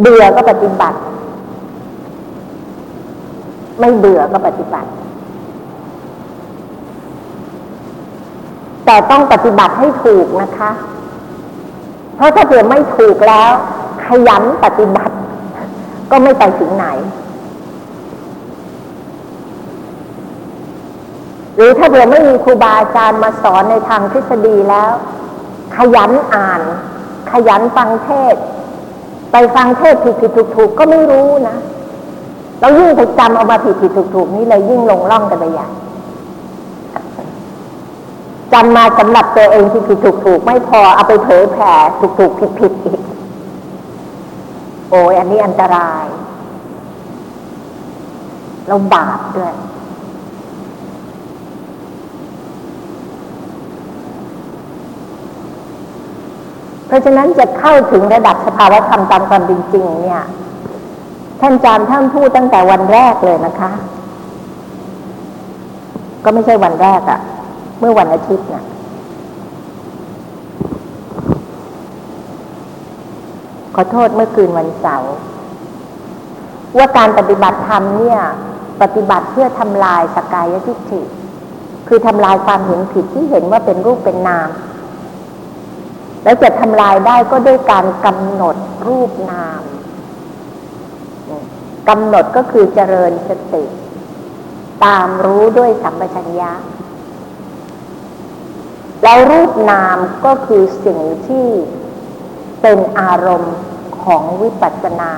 [0.00, 0.98] เบื่อก็ปฏิบัติ
[3.80, 4.90] ไม่เบื่อก็ปฏิบัติ
[8.84, 10.70] แต่ต้องปฏิบัติให้ถูกนะคะ
[12.16, 13.50] เพราะถ้าเผื่อไม่ถูกแล้ว
[14.06, 15.14] ขยันปฏิบัติ
[16.10, 16.86] ก็ไม่ไปถึงไหน
[21.54, 24.92] หรือถ้าเผื่อไม่มีครูบาอาจารย์มาสอนในทางทฤษฎีแล้ว
[25.76, 26.60] ขยันอ่าน
[27.30, 28.36] ขยันฟังเทศ
[29.32, 31.56] ไปฟังเทศผิดผิดถูกถูกก็ไม่รู้นะ
[32.60, 35.68] เรายิ่งไปจำเอามาผิดผิดถูกถูกนี่เลยยิ่งลงล่องกันไปใหญ่
[38.52, 43.00] จำมาสำหรับตัวเองผิดผิดถูกถูกไม่พอเอาไปเผยแผ่ถูกถูกผิดผิดอีก
[44.90, 46.04] โอ้ยอันนี้อันตราย
[48.68, 49.54] เราบาปด้วย
[56.88, 60.22] เพราะฉะนั้นจะเข้าถึงระดับสภาวะธรรมตามความเป็นจริงเนี่ย
[61.40, 63.70] ท่านอาจารย์ท่านพูดตั้งแต่วันแรกเลยนะคะ
[66.24, 67.20] ก็ไม่ใช่วันแรกอะ
[67.80, 68.64] เมื่อวันอาทิตย์นะ
[73.74, 75.14] ขอโทษเมื่อคืนวันเสาร์
[76.76, 78.18] ว่าการปฏิบัติธรรมเนี่ย
[78.82, 81.00] ปฏิบัติเพื่อทำลายสกายทิฏฐิ
[81.88, 84.48] คือทำลายความเห็นผิดที่เห็นว่าเป็นรูปเป็นนาม
[86.22, 89.62] แล้วจะทำลายได้ก็ด้วยการกำหนดรูปนาม
[91.88, 93.64] กำหนดก็คือเจริญสติ
[94.84, 96.52] ตามรู้ด้วยสัมปชัญญะ
[99.02, 101.46] แล้วรูปนามก็คือสิ่งที่
[102.62, 103.56] เป็นอารมณ์
[104.04, 105.12] ของวิปัสสนา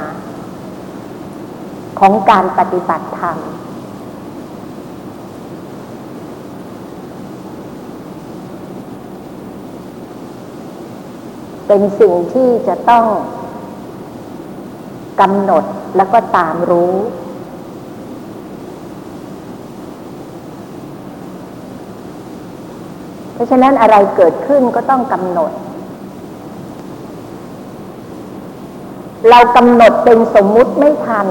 [2.01, 3.37] ของการปฏิบัติธรรม
[11.73, 13.05] เป็นสิ่งที่จะต้อง
[15.21, 15.65] กำหนด
[15.97, 16.95] แล้วก็ตามรู้
[23.33, 25.53] เพราะฉะนั้นอะไรเกิดขึ้นก็ต้องกำหนด
[29.29, 31.27] เรากำหนดเป็นสมมุติไม่ทัน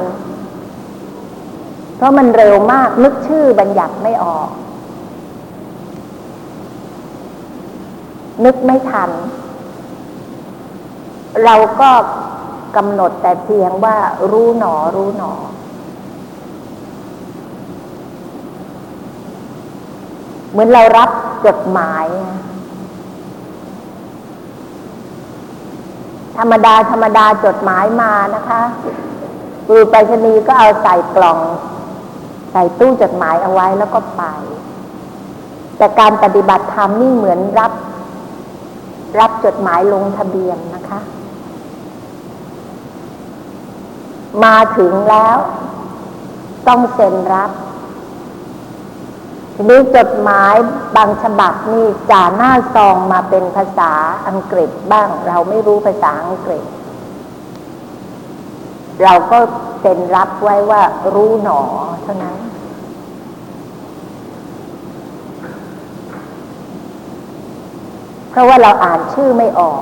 [1.95, 4.50] เพราะมันเร็วมากนึกชื่อบัญญัติไม่ออก
[8.45, 9.11] นึกไม่ทัน
[11.45, 11.90] เราก็
[12.75, 13.97] กำหนดแต่เพียงว่า
[14.31, 15.34] รู้หนอรู้หนอ
[20.51, 21.09] เหมือนเรารับ
[21.45, 22.06] จดหมาย
[26.38, 28.62] ธรรมดาธรรมดาจดหมายมานะคะ
[29.66, 31.39] ครูไปรษณีก็เอาใส่กล่อง
[32.51, 34.23] ใส่ตู้จดหมายเอาไว้แล้วก็ไป
[35.78, 37.73] แต่การปฏิบัติธรรมนี่เหมือนรับ
[39.19, 41.00] รับจดหมายลงทะเบียนนะคะ
[44.44, 45.38] มาถึงแล้ว
[46.67, 47.51] ต้องเซ็นรับ
[49.53, 50.53] ทีนี้จดหมาย
[50.95, 53.94] บางฉบับนี่จ่าหน้าซองมาเป็นภาษา
[54.28, 56.63] อังกฤษบ้าง เราไม่รู้ภาษาอังกฤษ
[59.03, 59.39] เราก็
[59.79, 60.81] เซ็นรับไว้ว่า
[61.13, 61.62] รู้หนอ
[62.03, 62.38] เท่านั้น
[68.29, 69.81] เพราะว่าเราอ่านชื่อไม่ออก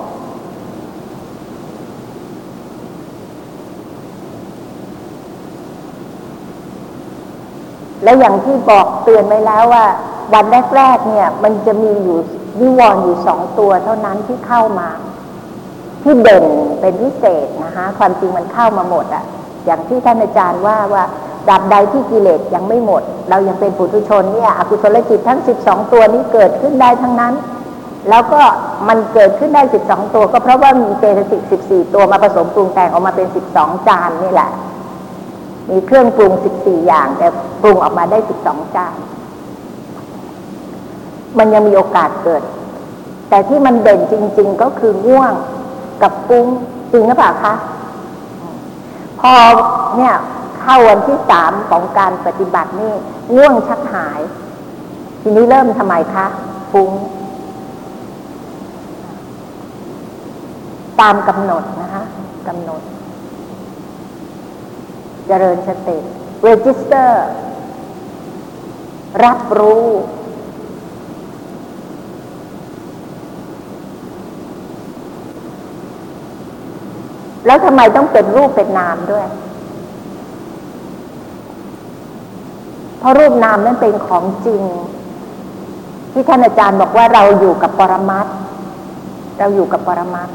[8.04, 9.86] และอย่างที่บอกเตือนไว้แล้วว่า
[10.34, 12.18] วันแรกๆเนี่ย มันจะมีอยู่
[12.60, 14.90] นิวรณ์อยู่สองตัวเท่านั้นที่เข้ามา
[16.04, 16.46] ที่เด่น
[16.80, 19.24] เป็นพิเศษนะคะความจริงมันเข้ามาหมดอะ
[19.66, 21.04] อย่างที่ท่านอาจารย์ว่าว่า
[21.50, 27.34] ดับใดที่กิเลสยังไม่หมด เรายังเป็นปุถุชนเนี่ยอกุศลจิตทั้งสิบสองตัวนี้เกิดขึ้นได้ทั้งนั้น
[28.10, 28.42] แล้วก็
[28.88, 34.50] มันเกิดขึ้นได้สิบสองตัว ก็เพราะว่ามีเจตสิกสิบสี่ตัวมาผสมปรุงแต่งออกมาเป็นสิบสองจานนี่แหละ
[35.70, 37.28] มีเครื่องปรุงสิบสี่อย่าง แต่
[37.62, 38.96] ปรุงออกมาได้สิบสองจาน
[41.38, 42.44] มันยังมีโอกาสเกิด
[43.30, 45.34] แต่ที่มันเด่นจริง ๆ ก็คือง่วง
[46.02, 46.46] กับปุ้ง
[46.92, 47.54] จริงหรือเปล่าคะ
[49.20, 49.34] พอ
[49.98, 50.14] เนี่ย
[50.62, 52.94] เข้าวันที่สามของการปฏิบัตินี่
[53.36, 54.20] ง่วงชักหาย
[55.22, 56.26] ทีนี้เริ่มทำไมคะ
[56.74, 56.92] ปุ้ง
[61.00, 62.04] ตามกำหนดนะคะ
[62.48, 62.82] กำหนด
[65.28, 65.98] เจริญสติ
[66.48, 67.12] register
[69.24, 69.88] รับรู้
[77.46, 79.28] แล้วทำไมต้องเป็นรูปเป็นนามด้วย
[83.00, 84.62] เพราะรูปนามนั้นเป็นของจริง
[86.12, 88.28] ที่ท่านอาจารย์บอกว่าเราอยู่กับปรมัต
[89.40, 90.32] เราอยู่กับปรมัตถ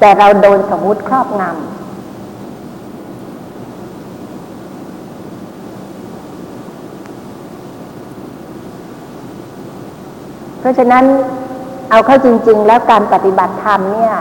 [0.00, 1.80] แต่เราโดนสมมุติครอบงำ
[10.60, 11.04] เพราะฉะนั้น
[11.90, 14.14] เอาเข้าจริง ๆ แล้วการปฏิบัติธรรมเนี่ย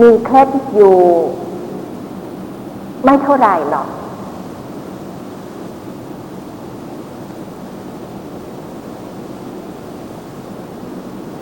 [0.00, 0.96] มีเคล็ดอยู่
[3.04, 3.88] ไม่เท่าไหร่หรอก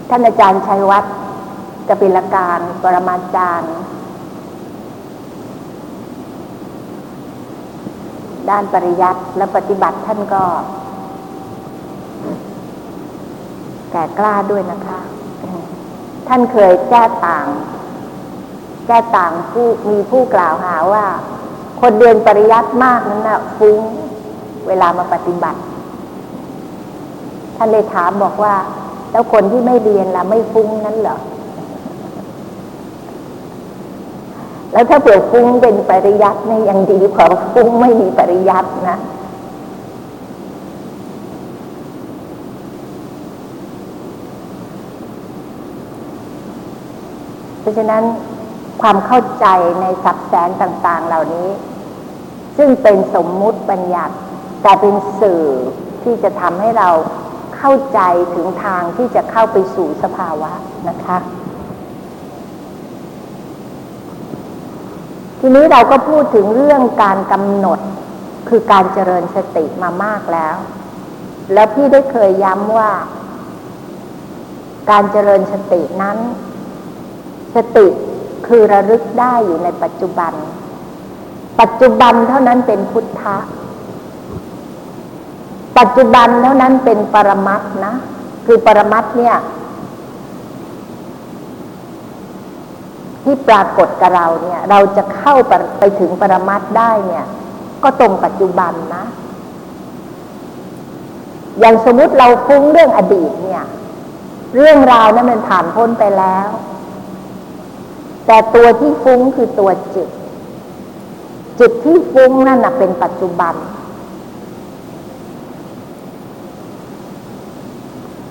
[0.09, 1.26] ท่านอาจารย์ชัยวัฒน์
[1.89, 3.75] กปิลการปรมาจารย์
[8.51, 10.45] ด้านปริยัติและปฏิบัติท่านก็
[13.93, 14.99] แก่กล้าด้วยนะคะ
[16.29, 17.47] ท่านเคยแก้ต่าง
[18.87, 21.05] แก้ต่างผู้มีผู้กล่าวหาว่า
[21.81, 23.81] คนเรียนปริยัติมากนั้นน่ะฟุ้ง
[24.69, 25.61] เวลามาปฏิบัติ
[27.57, 28.55] ท่านเลยถามบอกว่า
[29.11, 31.19] แล้วคนที่ไม่เรียนล่ะไม่ฟุ้งนั้นเหรอ
[34.77, 38.99] แล้วถ้าเผื่อฟุ้งเป็นปริยัติเนี่ยยังดีกว่าฟุ้งไม่มีปริยัตินะ
[47.61, 48.03] เพราะฉะนั้น
[48.83, 49.47] ความเข้าใจ
[49.81, 51.49] ในสับแสนต่าง ๆ เหล่านี้
[52.57, 54.15] ซึ่งเป็นสมมุติบัญญัติ
[54.63, 55.45] แต่เป็นสื่อ
[56.03, 56.89] ที่จะทำให้เรา
[57.57, 58.01] เข้าใจ
[58.35, 60.53] ถึงทางที่จะเข้าไปสู่สภาวะ
[60.91, 61.19] นะคะ
[65.41, 67.81] ทีนี้เราก็พูดถึงเรื่องการกำหนด
[68.49, 70.57] คือการเจริญสติมามากแล้ว
[71.53, 72.91] แล้วพี่ได้เคยย้ำว่า
[74.91, 76.19] การเจริญสตินั้น
[77.55, 77.87] สติ
[78.47, 80.33] คือระลึกได้อยู่ในปัจจุบัน
[81.61, 83.37] ปัจจุบันเท่านั้นเป็นพุทธะ
[85.79, 87.95] ปัจจุบันเท่านั้นเป็นปรมัตนะ
[88.47, 89.37] คือปรมัตเนี่ย
[93.27, 95.35] ที่ปรากฏกับเราเนี่ย เราจะเข้า
[95.79, 97.25] ไปถึงปรมัตได้เนี่ย
[97.83, 99.05] ก็ตรงปัจจุบันนะ
[101.61, 103.65] อย่างสมมติเราฟุ้งเรื่องอดีตเนี่ย
[104.55, 106.49] เรื่องราวนั้นมันผ่านพ้นไปแล้ว
[108.27, 110.09] แต่ตัวที่ฟุ้งคือตัวจิต
[111.59, 113.55] จิตที่ฟุ้งนั่นนะเป็นปัจจุบัน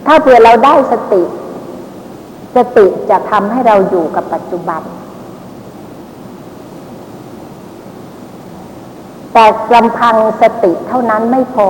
[0.05, 1.21] ถ้าเผื่อเราได้สติ
[2.55, 4.81] สติจะทำให้เราอยู่กับปัจจุบัน
[9.33, 11.69] แต่ลำพังสติเท่านั้นไม่พอ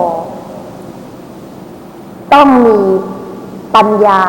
[2.34, 2.80] ต้องมี
[3.76, 4.22] ปัญญา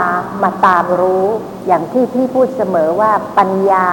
[0.43, 1.27] มาตามรู้
[1.67, 3.87] อย่างที่พี่พูดเสมอว่าปัญญา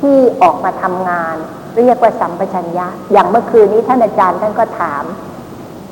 [0.00, 1.34] ที่ออกมาทำงาน
[1.76, 5.04] เรียกว่าสัมปชัญญะ อย่างเมื่อคืนนี้ท่านอาจารย์ท่านก็ถาม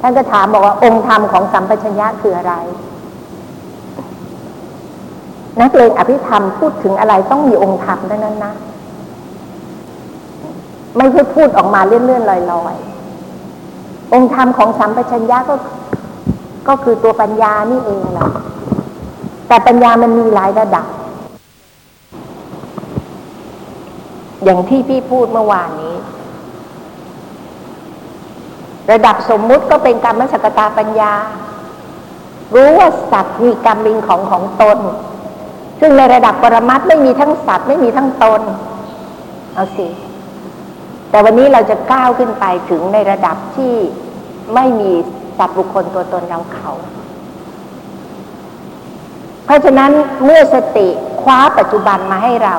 [0.01, 2.55] ท่านก็ถามบอกว่าองค์ธรรมของสัมปชัญญะคืออะไร
[5.61, 8.55] นักเลงอภิธรรมพูดถึงอะไรต้องมีองค์ธรรมดังนั้นนะ
[10.97, 15.55] ไม่ใช่พูดออกมาเลื่อนๆลอยๆ องค์ธรรมของสัมปชัญญะก็
[16.69, 18.29] ก็คือตัวปัญญานี่เองแหละ
[19.49, 20.87] แต่ปัญญามันมีหลายระดับ
[24.45, 25.95] อย่างที่พี่พูดเมื่อวานนี้
[28.93, 31.13] ระดับสมมุติก็เป็นกรรมสกตาปัญญา
[32.55, 34.79] รู้ว่าสัตว์มีกรรมมิงของของตน
[35.81, 38.43] ซึ่งในระดับปรมัตไม่มีทั้งสัตว์ไม่มีทั้งตน
[39.55, 39.87] เอาสิ
[41.11, 43.75] แต่วันนี้เราจะก้าวขึ้นไปถึงในระดับที่
[44.55, 44.93] ไม่มี
[45.39, 46.71] สัตว์บุคคลตัวตนเราเขา
[49.45, 49.91] เพราะฉะนั้น
[50.25, 50.89] เมื่อสติ
[51.23, 52.57] คว้าปัจจุบันมาให้เรา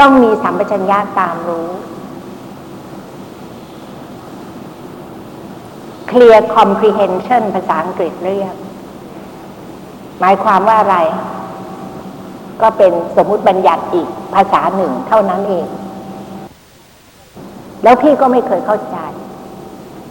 [0.00, 1.68] ต้องมีสัมปชัญญะตามรู้
[6.10, 8.54] clear comprehension ภาษาอังกฤษเรียก
[10.20, 10.96] หมายความว่าอะไร
[12.62, 15.66] ก็เป็นสมมุติบัญญัติอีกภาษาหนึ่งเท่านั้นเอง
[17.82, 18.96] แล้วพี่ก็ไม่เคยเข้าใจ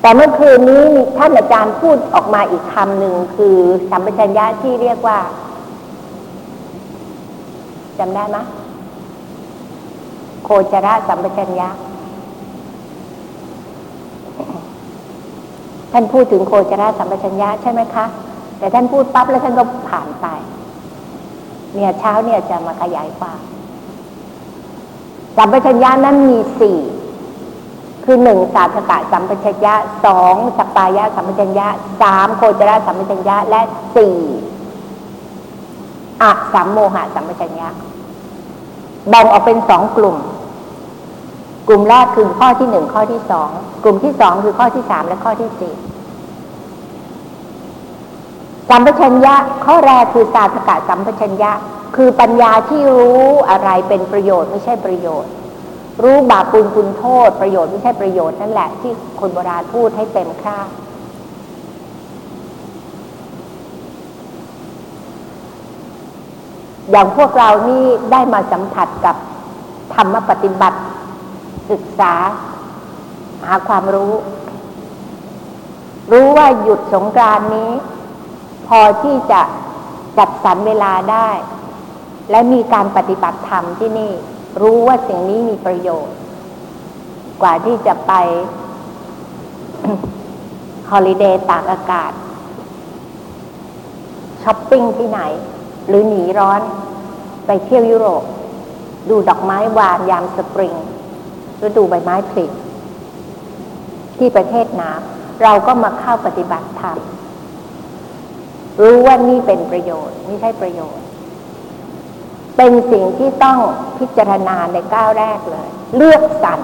[0.02, 3.56] แต่เมื่อคืนนี้มีท่านอาจารย์พูดออกมาอีกคำหนึ่งคือ
[3.90, 5.18] สัมปชัญญะที่เรียกว่า
[8.00, 8.38] จำได้ไหม
[10.44, 11.70] โคจระสัมปชัญญะ
[15.92, 18.06] ท่านพูดถึงโคจระสัมปชัญญะใช่ไหมคะ
[18.60, 20.28] แต่ท่านพูดปั๊บแล้วท่านก็ผ่านไป
[21.74, 23.42] เนี่ยเช้าเนี่ยจะมาขยายความ
[25.38, 26.78] สัมปชัญญะนั้นมีสี่
[28.04, 29.74] คือหนึ่งสาธกะสัมปชัญญะ
[30.06, 31.68] สองสปปายะสัมปชัญญะ
[32.02, 33.62] สามโคจรสัมปชัญญะและ
[33.96, 34.18] สี่
[36.22, 37.68] อะสัมโมหะสัมปชัญญะ
[39.10, 40.18] แบ่งออกเป็นสองกลุ่ม
[41.68, 43.50] กลุ่มแรกคือข้อที่หนึ่งข้อที่สอง
[43.84, 45.74] กลุ่มที่สองคือข้อที่สามและข้อที่สี่
[48.70, 49.36] สัมปชัญญะ
[49.66, 51.52] ข้อแรกคือสาธกะสัมปชัญญะ
[51.96, 55.32] คือปัญญาที่รู้อะไรเป็นประโยชน์ไม่ใช่ประโยชน์
[56.04, 60.58] รู้บาปปุลคุณโทษ ประโยชน์ไม่ใช่ประโยชน์นั่นแหละ ที่คนโบราณพูดให้เต็มค่า
[66.92, 69.16] อย่างพวกเรานี่ได้มาสัมผัสกับ
[69.94, 70.80] ธรรมปฏิบัติ
[71.72, 72.14] ศึกษา
[73.46, 74.14] หาความรู้
[76.12, 77.72] รู้ว่าหยุดสงกรานนี้
[78.70, 79.42] พอที่จะ
[80.18, 81.30] จัดสรรเวลาได้
[82.32, 84.12] และมีการปฏิบัติธรรมที่นี่
[84.62, 86.18] รู้ว่าสิ่งนี้มีประโยชน์
[87.42, 88.14] กว่าที่จะไป
[90.90, 92.12] ฮอลิเดย์ตากอากาศ
[94.44, 95.22] ช้อปปิ้งที่ไหน
[95.88, 96.62] หรือหนีร้อน
[97.46, 98.24] ไปเที่ยวยุโรป
[99.10, 100.76] ดูดอกไม้วานยามสปริง
[101.66, 102.46] ฤดูใบไม้ผลิ
[104.18, 106.98] ที่ประเทศหน้ำเราก็มาเข้าปฏิบัติธรรม
[108.80, 111.06] รู้ว่านี่เป็นประโยชน์ไม่ใช่ประโยชน์
[112.58, 113.60] เป็นสิ่งที่ต้อง
[113.98, 116.60] พิจารณาในก้าวแรกเลย เลือกสรร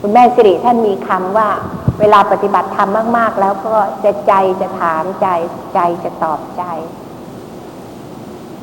[0.00, 1.48] คุณแม่สิริท่านมีคำว่า
[2.00, 5.26] เวลาปฏิบัติธรรมมาก ๆ แล้วก็จะใจจะถามใจ
[5.74, 6.62] ใจจะตอบใจ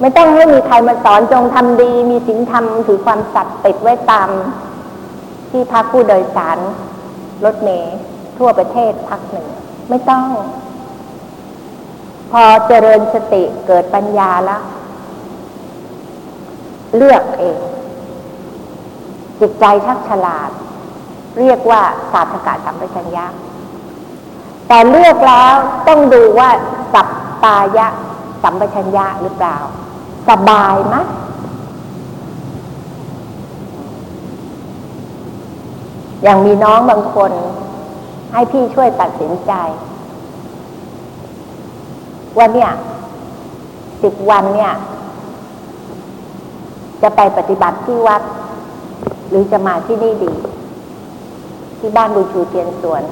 [0.02, 4.30] ไม่ต้องให้มีใครมาสอนจงทำดี มีศีลธรรมถือความสัตย์ติดไว้ตาม
[5.52, 6.58] ที่พักผู้โดยสาร
[7.46, 7.98] รถเมล์
[8.38, 9.48] ทั่วประเทศพักหนึ่ง
[9.90, 10.24] ไม่ต้อง
[12.32, 14.62] พอเจริญสติเกิดปัญญาแล้ว
[16.98, 17.58] เลือกเอง
[19.40, 20.50] จิตใจชักฉลาด
[21.40, 23.26] เรียกว่าศาสตกะสัมปชัญญะ
[24.68, 25.54] แต่เลือกแล้ว
[25.88, 26.50] ต้องดูว่า
[26.94, 27.08] สัป
[27.44, 27.88] ตายะ
[28.44, 29.58] สัมปชัญญะหรือเปล่า
[30.30, 30.96] สบายไหม
[36.24, 37.32] อย่างมีน้องบางคน
[38.32, 39.54] ให้พี่ช่วยตัดสินใจ
[42.38, 42.70] ว่าเนี่ย
[44.04, 44.72] สิบวันเนี่ย
[47.02, 48.22] จะไปปฏิบัติที่วัด
[49.30, 50.32] หรือจะมาที่นี่ดี
[51.80, 53.04] ที่บ้านบุญชูเทียนสวน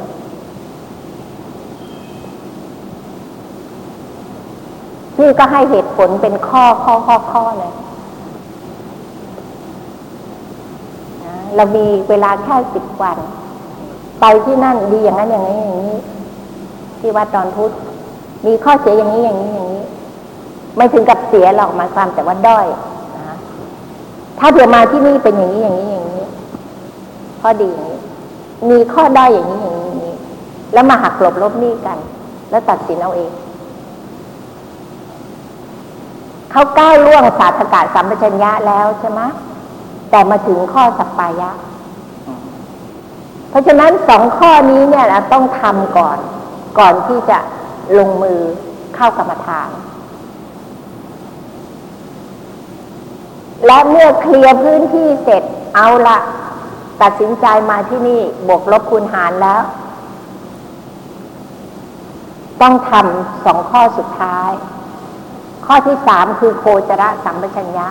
[5.15, 7.73] พี่ก็ให้เหตุผลเป็นข้อข้อข้อข้อเลย
[11.55, 13.17] เรามีเวลาแค่สิบวัน
[14.21, 15.97] ไปที่นั่นดีอย่างนั้นอย่างนี้อย่างนี้
[16.99, 17.71] ที่วัดตอนพุธ
[18.45, 19.83] มีข้อเสียอย่างนี้อย่างนี้อย่างนี้
[20.77, 22.67] ไม่ถึงกับเสียหรอกมาความแต่ว่าด้อย
[23.17, 23.37] นะ
[24.39, 26.25] ถ้าเผื่อมาที่นี่เป็นอย่างนี้อย่างนี้อย่างนี้
[27.41, 27.99] ข้อดีอย่างนี้
[28.69, 30.15] มีข้อด้อยอย่างนี้อย่างนี้อย่างนี้
[30.73, 31.97] แล้วมาหักกลบลบนี่กัน
[32.49, 33.31] แล้วตัดสินเอาเอง
[36.51, 39.21] เขาก้าวล่วงศาสตกาสัมปชัญญะแล้วใช่ไหม
[40.09, 41.51] แต่มาถึงข้อสัปปายะ
[43.49, 46.17] เพราะฉะนั้นสองข้อนี้เนี่ยนะต้องทำก่อน
[46.79, 47.37] ก่อนที่จะ
[47.97, 48.39] ลงมือ
[48.95, 49.69] เข้ากรรมฐาน
[53.65, 55.43] และเมื่อเคลียร์พื้นที่เสร็จ
[55.75, 56.17] เอาละ
[57.01, 59.61] ตัดสินใจมาที่นี่บวกลบคูณหารแล้ว
[62.61, 64.51] ต้องทำสองข้อสุดท้าย
[65.65, 67.87] ข้อที่สามคือโคจระสัมปชัญญะ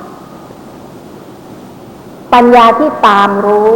[2.32, 3.74] ปัญญาที่ตามรู้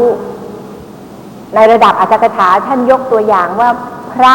[1.55, 3.71] ในระดับอัตถกถาท่านยกตัวอย่างว่า
[4.13, 4.35] พระ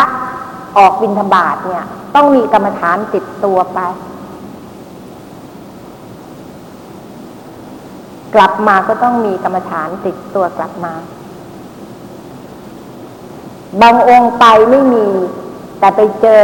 [0.77, 3.79] ออกบิณฑบาตเนี่ย ต้องมีกรรมฐานติดตัวไป
[8.36, 10.93] กลับมาก็ต้องมีกรรมฐานติดตัวกลับมา
[13.81, 15.07] บางองค์ไปไม่มี
[15.79, 16.43] แต่ไปเจอ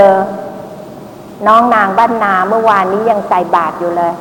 [1.47, 4.13] น้องนางบ้านนาเมื่อวานนี้ยังใส่บาตรอยู่เลย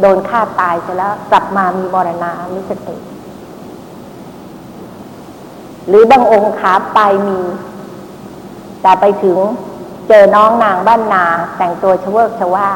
[0.00, 2.96] โดนฆ่าตายไปแล้ว กลับมามีมรณามิสติ
[5.88, 7.40] หรือบางองค์ขาไปมี
[8.82, 9.38] แต่ไปถึง
[10.08, 11.24] เจอน้องนางบ้านนา
[11.56, 12.68] แต่งตัวชเวกชว่า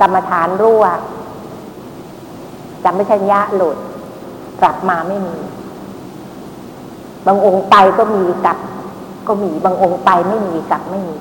[0.00, 0.84] กรรมฐานรั่ว
[2.84, 3.76] จำไม่ชัญญะหลุด
[4.60, 5.36] กลับมาไม่มี
[7.26, 8.58] บางองค์ไปก็มีกลับ
[9.28, 11.16] ก็มีบางองค์ไปไม่มีกลับไม่มี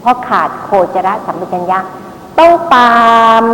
[0.00, 1.78] เพราะขาดโคจรสัมปชัญญะ
[2.38, 3.02] ต้องตา
[3.42, 3.44] ม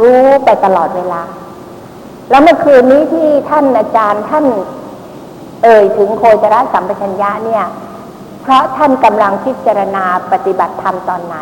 [0.00, 1.22] รู้ไปตลอดเวลา
[2.30, 4.44] แล้วเมื่อคืนนี้ที่ท่านอาจารย์ท่าน
[5.62, 7.64] เอ่ยถึงโคจรสัมปชัญญะเนี่ย
[8.48, 11.36] เพราะท่านกำลังพิจารณาปฏิบัติธรรมตอนไหน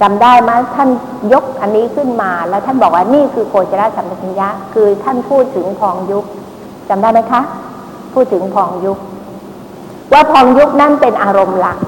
[0.00, 0.88] จำได้ไหมท่าน
[1.32, 6.24] ยกอันนี้ขึ้นมา แล้วท่านบอกว่านี่คือโคจรสัมปชัญญะ คือท่านพูดถึงพองยุค
[6.88, 7.40] จำได้ไหมคะ
[8.14, 8.98] พูดถึงพองยุค
[10.12, 11.78] ว่าพองยุคนั่นเป็นอารมณ์หลัก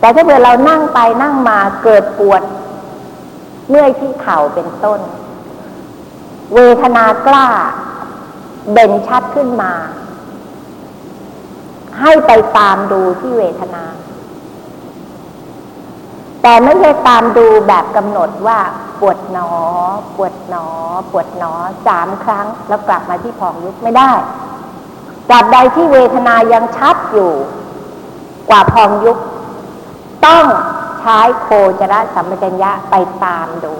[0.00, 2.42] แต่ถ้าเกิดเรานั่งไปนั่งมาเกิดปวด
[3.68, 5.00] เมื่อยที่เข่าเป็นต้น
[6.54, 7.46] เวทนากล้า
[8.72, 9.72] เด่นชัดขึ้นมา
[12.00, 13.84] ให้ไปตามดูที่เวทนา
[16.42, 18.60] แต่ไม่ใช่ตามดูแบบกำหนดว่า
[19.00, 19.50] ปวดหนอ
[20.16, 20.66] ปวดหนอ
[21.10, 21.52] ปวดหนอ
[21.86, 24.12] สามครั้ง แล้วกลับมาที่พองยุบไม่ได้
[25.28, 27.32] ตราบใดที่เวทนายังชัดอยู่
[28.48, 29.18] กว่าพองยุบ
[30.26, 30.44] ต้อง
[31.00, 31.48] ใช้โค
[31.80, 32.94] จรสัมปชัญญะไป
[33.24, 33.76] ตามดู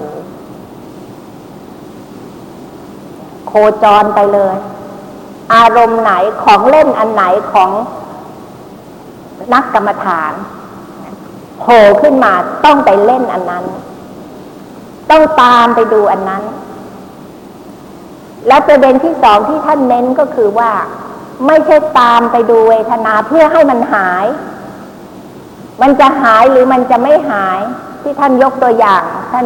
[3.47, 3.53] โค
[3.83, 4.55] จรไปเลย
[5.53, 7.71] อารมณ์ไหนของเล่นอันไหนของ
[9.53, 10.33] นักกรรมฐาน
[11.59, 12.33] โผล่ขึ้นมา
[12.65, 13.65] ต้องไปเล่นอันนั้น
[15.11, 16.43] ต้องตามไปดูอันนั้น
[18.47, 20.71] และประเด็นที่สองที่ท่านเน้นก็คือว่า
[21.47, 24.25] ไม่ใช่ตามไปดูเวทนาเพื่อให้มันหาย
[25.81, 27.59] มันจะหายหรือมันจะไม่หาย
[28.01, 29.45] ที่ท่านยกตัวอย่าง ท่าน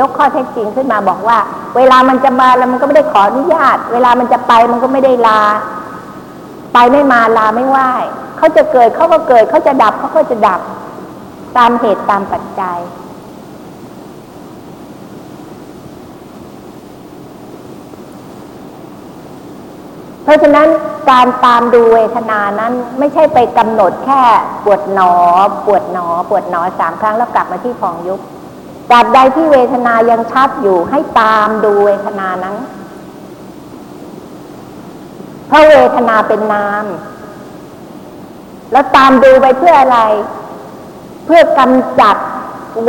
[0.00, 1.38] ยกข้อเท็จจริงขึ้นมาบอกว่า
[1.76, 5.42] เวลามันจะมาแล้วมันก็ไม่ได้ขออนุญาต เวลามันจะไปมันก็ไม่ได้ลา
[6.74, 7.78] ไปไม่มาลาไม่ไหว
[8.38, 10.60] เขาจะเกิดเขาก็เกิด เขาจะดับเขาก็จะดับ
[11.56, 12.78] ตามเหตุตามปัจจัย
[20.26, 20.68] เพราะฉะนั้น
[21.10, 24.22] การตามดูเวทนานั้นไม่ใช่ไปกำหนดแค่
[24.64, 25.14] ปวดหนอ
[25.66, 28.20] ปวดหนอ ปวดหนอสามครั้งแล้วกลับมาที่ฟองยุบ
[28.90, 32.56] ตราบใดที่เวทนายังชัดอยู่ให้ตามดูเวทนานั้น
[35.48, 36.84] เพราะเวทนาเป็นนาม
[38.72, 39.98] แล้วตามดูไปเพื่ออะไร
[41.24, 42.16] เพื่อกำจัด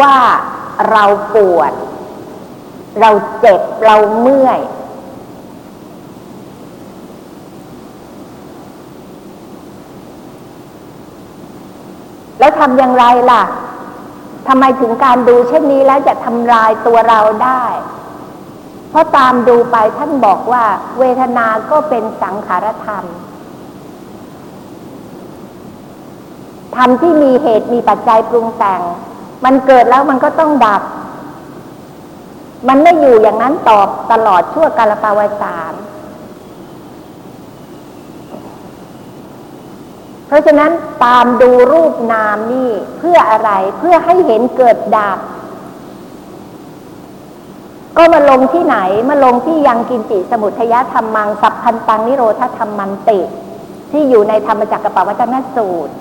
[0.02, 0.16] ว่า
[0.92, 1.04] เรา
[1.36, 1.72] ปวด
[3.00, 4.60] เราเจ็บเราเมื่อย
[12.40, 13.44] แล้วทำอย่างไรล่ะ
[14.48, 17.64] ทำไมถึงการดูเช่นนี้แล้วจะทำลายตัวเราได้
[18.90, 20.64] เพราะตามดูไปท่านบอกว่า
[21.00, 23.04] เวทนาก็เป็นสังขารธรรม
[26.78, 28.82] ธรรมที่มีเหตุมีปัจจัยปรุงแต่ง
[29.46, 30.82] มันเกิดแล้วมันก็ต้องดับ
[32.68, 35.74] มันไม่อยู่อย่างนั้นตอบตลอดชั่วกาลปาวสาร
[40.28, 40.72] เพราะฉะนั้น
[41.04, 45.20] ตามดูรูปนามนี่เพื่ออะไรเพื่อให้เห็นเกิดดับ
[47.98, 48.78] ก็มาลงที่ไหน
[49.10, 53.20] มาลงที่ยังกินจิสมุทยธรรมัง สัพพันตังนิโรธธรรมมันติ
[53.92, 55.94] ที่อยู่ในธรรมจักรปวัตนสูตร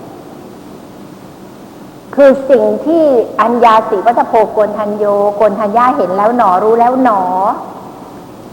[2.16, 3.04] คือสิ่งที่
[3.40, 5.04] อัญญาสีวัฒโพโกนทันโย
[5.36, 7.22] โกนทัญญาเห็นแล้วหนอรู้แล้วหนอ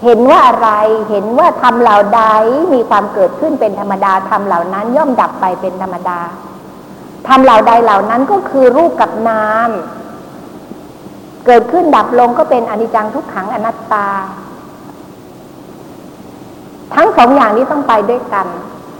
[0.04, 0.70] เห็นว่าอะไร
[1.10, 2.22] เห็นว่าทำเหล่าใด
[2.74, 6.20] มีความเกิดขึ้นเป็นธรรมดาทำเหล่านั้นย่อมดับไปเป็นธรรมดา
[7.28, 9.70] ทำเหล่าใดเหล่านั้นก็คือรูปกับนาม
[11.46, 14.08] เกิดขึ้นดับลงก็เป็นอนิจจังทุกขังอนัตตา
[16.94, 18.46] ทั้งสองอย่างนี้ต้องไปด้วยกัน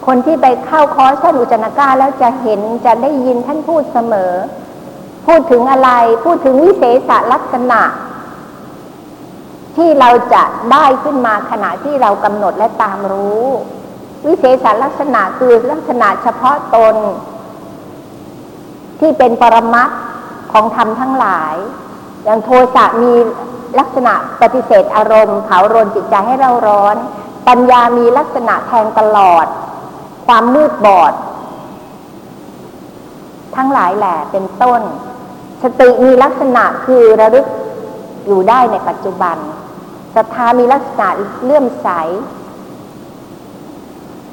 [0.07, 4.33] คนที่ไปเข้าคอร์สท่านอุจนากาแล้วจะเห็นจะได้ยินท่านพูดเสมอ
[5.27, 5.90] พูดถึงอะไร
[6.25, 7.83] พูดถึงวิเศษลักษณะ
[9.77, 13.45] ที่เราจะได้ขึ้นมาขณะที่เรากำหนดและตามรู้
[14.27, 16.95] วิเศษลักษณะคือลักษณะเฉพาะตน
[19.01, 19.90] ที่เป็นปรมัต
[20.53, 21.55] ของธรรมทั้งหลาย
[22.25, 23.12] อย่างโทสะมี
[23.79, 26.97] ลักษณะปฏิเสธอารมณ์เผารนจิตใจให้เราร้อน
[27.49, 29.47] ปัญญามีลักษณะแทงตลอด
[30.27, 31.13] ความมืดบอด
[33.57, 34.81] ทั้งหลายแหละเป็นต้น
[35.63, 37.47] สติมีลักษณะคือระลึก
[38.27, 39.37] อยู่ได้ในปัจจุบัน
[40.15, 41.09] ศรัทธามีลักษณะ
[41.45, 41.89] เลื่อมใส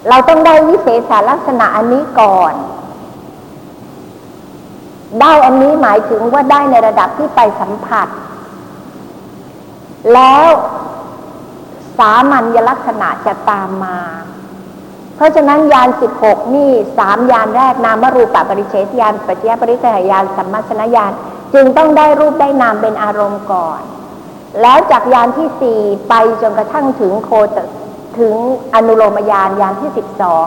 [0.09, 2.53] เราต้องได้วิเศษลักษณะอันนี้ก่อน
[5.21, 8.07] ได้อันนี้หมายถึงว่าได้ในระดับที่ไปสัมผัส
[10.13, 10.45] แล้ว
[11.97, 13.99] สามัญลักษณะจะตามมา
[15.15, 21.11] เพราะฉะนั้นยานสิบหกนี่สามยานแรกนามรูปปริเฉทยานปัจจยปริเฉทยานสัมมาสนญาณ
[21.53, 23.81] จึงต้องได้รูปได้นามเป็นอารมณ์ก่อน
[24.61, 27.59] แล้วจากยานที่สี่ไปจนกระทั่งถึงโคต
[28.19, 28.35] ถึง
[28.73, 30.45] อนุโลมยานยานที่สิบสอง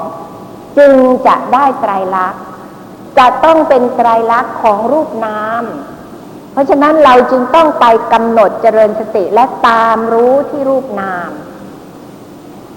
[0.78, 0.94] จึง
[1.26, 2.42] จะได้ไตรลักษณ์
[3.18, 5.64] จะต้องเป็นไตรลักษณ์ของรูปนาม
[6.52, 11.30] เพราะฉะนั้นเราจึงต้องไปกำหนดเจริญสติและตามรู้ที่รูปนาม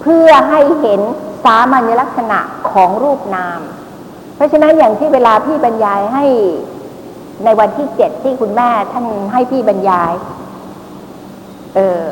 [0.00, 1.00] เพื่อให้เห็น
[1.44, 2.38] สามัญลักษณะ
[2.70, 3.60] ของรูปนาม
[4.34, 6.24] เพราะฉะนั้นอย่างที่เวลาพี่บรรยายให้
[7.44, 10.12] ในวันที่เจ็ดที่คุณแม่ท่านให้พี่บรรยาย
[11.74, 12.02] เออ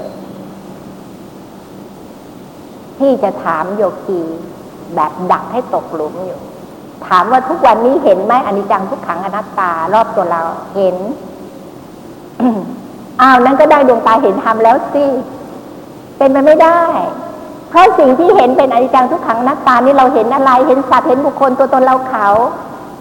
[2.98, 4.20] พี่จะถามโยคี
[4.94, 6.40] แบบดักให้ตกหลุมอยู่
[7.06, 10.42] ถามว่าทุกวันนี้เห็นไหมอนิจจังทุกขังอนัตตารอบตัวเรา
[10.76, 10.96] เห็น
[13.20, 15.04] อ้าวนั้นก็ได้ดวงตาเห็นธรรมแล้วสิ
[16.18, 16.80] เป็นไปไม่ได้
[17.70, 22.26] เพราะสิ่งที่เห็นเป็นอนิจจังทุกขังนักตานี่เราเห็นอะไร เห็นสัตว์เห็นบุคคลตัวตนเราเขา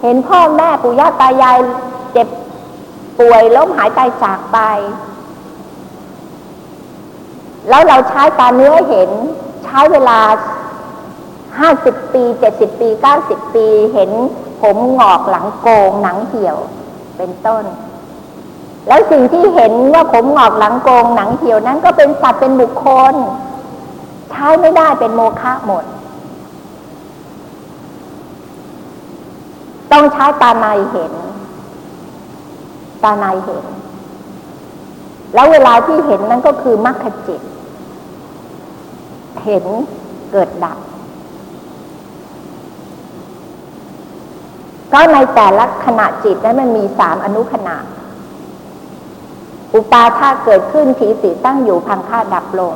[0.04, 1.58] เห็นพ่อแม่ปู่ย่าตายาย
[2.14, 2.28] เจ็บ
[3.20, 4.58] ป่วยล้มหายตายจากไป
[7.70, 9.10] แล้วเราใช้ตาเนื้อเห็น
[9.66, 10.20] ใช้เวลา
[11.60, 14.12] ห้าสิบปีเจ็ดสิบปีเก้าสิบปีเห็น
[14.62, 16.58] ผมหงอกหลังโกงหนังเหี่ยว
[17.18, 17.64] เป็นต้น
[18.88, 23.16] แล้วสิ่งที่เห็นว่าผมหงอกหลังโกงหนังเหี่ยวนั้นก็เป็นสัตว์เป็นบุคคล
[24.32, 25.86] ใช้ไม่ได้เป็นโมฆะหมด
[29.92, 31.14] ต้องใช้ตาในเห็น
[33.04, 33.66] ตาในเห็น
[35.34, 37.42] แล้วเวลาที่เห็นนั้นก็คือมรรคจิต
[39.44, 39.66] เห็น
[40.32, 40.78] เกิดดับ
[44.88, 47.78] เพราะในแต่ละขณะจิตนั้นมันมีสามอนุขณะ
[49.74, 52.76] อุปาทาเกิดขึ้นผีสีตั้งอยู่พังค่าดับลง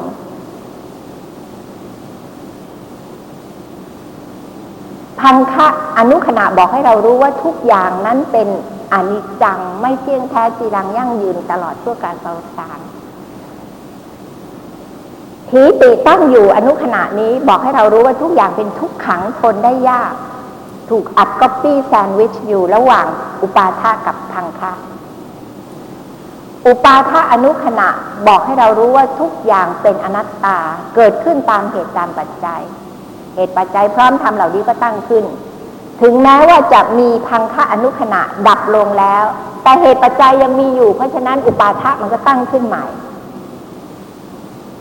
[5.22, 8.48] พังคะอนุขณะบอกให้เรารู้ว่าทุกอย่างนั้นเป็น
[8.94, 12.80] อนิจจังไม่เที่ยงแท้จีรังยั่งยืนตลอดชั่วการเปรสาร
[15.50, 20.14] ทีติตั้งอยู่อนุขณะนี้บอกให้เรารู้ว่าทุกอย่างเป็นทุกขังทนได้ยาก
[20.90, 23.06] ถูกอัดก๊อปปี้แซนด์วิชอยู่ระหว่าง
[23.42, 24.72] อุปาทากับพังคะ
[26.68, 27.88] อุปาทาอนุขณะ
[28.28, 30.58] บอกให้เรารู้ว่าทุกอย่างเป็นอนัตตา
[30.96, 32.62] เกิดขึ้นตามเหตุการณ์ปัจจัย
[33.40, 35.24] เหตุปัจจัยพร้อมทำเหล่านี้ก็ตั้งขึ้น
[36.02, 39.24] ถึงแม้ว่าจะมีพังคะอนุขณะดับลงแล้ว
[39.64, 42.86] แต่เหตุปัจจัยยังมีอยู่ เพราะฉะนั้นอุปาทะมันก็ตั้งขึ้นใหม่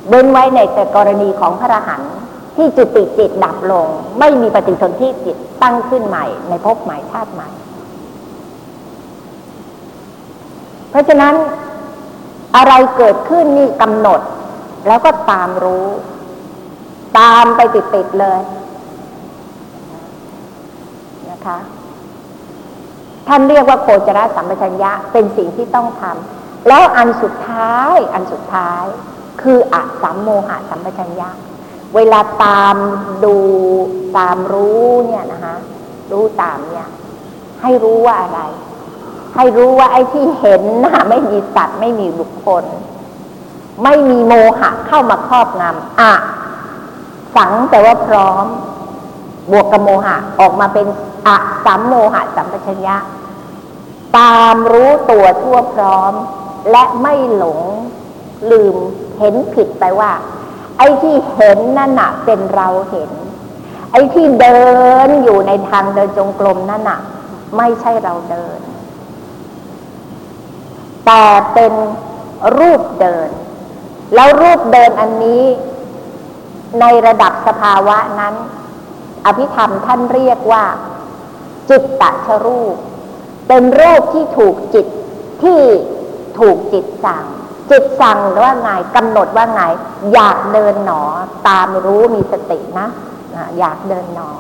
[0.09, 2.13] เว้นไว้ในแต่กรณีของพระอรหันต์
[2.57, 3.87] ที่จุติจิตดับลง
[4.19, 7.49] ไม่มีปฏิสนธิจิตตั้งขึ้นใหม่ ในภพใหม่ชาติใหม่
[10.91, 11.35] เพราะฉะนั้น
[12.57, 14.21] อะไรเกิดขึ้นนี่กำหนด
[14.87, 15.87] แล้วก็ตามรู้
[17.19, 18.41] ตามไปติดๆเลย
[21.31, 21.59] นะคะ
[23.29, 28.85] ท่านเรียกว่าโคจรสัมปชัญญะเป็นสิ่งที่ต้องทำแล้วอันสุดท้าย อันสุดท้าย
[29.43, 31.29] คืออะสัมโมหะสัมปชัญญะ
[31.95, 32.77] เวลาตาม
[33.25, 33.37] ดู
[34.19, 35.57] ตามรู้เนี่ยนะคะ
[36.13, 36.87] รู้ตามเนี่ย
[37.63, 38.41] ให้รู้ว่าอะไร
[39.37, 42.65] ให้รู้ว่าไอ้ที่เห็นนะไม่มีสัตว์ไม่มีบุคคล
[43.85, 46.15] ไม่มีโมหะเข้ามาครอบงำอะ
[47.37, 48.45] สังแต่ว่าพร้อม
[49.51, 50.87] บวกกับโมหะออกมาเป็น
[51.27, 52.97] อะสัมโมหะสัมปชัญญะ
[54.19, 56.13] ตามรู้ตัวทั่วพร้อม
[56.71, 57.61] และไม่หลง
[58.51, 58.77] ลืม
[59.19, 60.13] เห็นผิดไปว่า
[60.79, 63.11] ไอ้ที่เห็นนั่นน่ะ เป็นเราเห็น
[63.93, 64.61] ไอ้ที่เดิ
[65.07, 67.01] นอยู่ในทางเดินจงกรมนั่นน่ะ
[67.57, 68.59] ไม่ใช่เราเดิน
[71.07, 71.73] แต่เป็น
[72.59, 73.29] รูปเดิน
[74.15, 75.43] แล้วรูปเดินอันนี้
[76.81, 78.35] ในระดับสภาวะนั้น
[79.27, 80.65] อภิธรรมท่านเรียกว่า
[81.71, 82.77] จิตตะชรูป
[83.49, 84.87] เป็นรูปที่ถูกจิต
[85.43, 85.61] ที่
[86.39, 87.25] ถูกจิตสั่ง
[87.71, 89.61] จิตสั่งว่าไงกำหนดว่าไง
[90.15, 91.03] อยากเดินหนอ
[91.49, 92.89] ตามรู้มีสตินะ
[93.59, 94.31] อยากเดินหนอ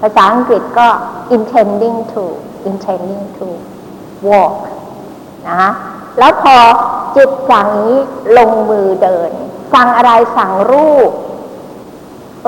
[0.00, 0.88] ภาษาอังกฤษก็
[1.36, 2.24] intending to
[2.68, 3.48] intending to
[4.28, 4.54] walk
[5.50, 5.66] นะ
[6.18, 6.56] แล้วพอ
[7.16, 7.98] จิตสั่งนี้
[8.38, 9.30] ลงมือเดิน
[9.74, 11.10] สั่งอะไรสั่งรูป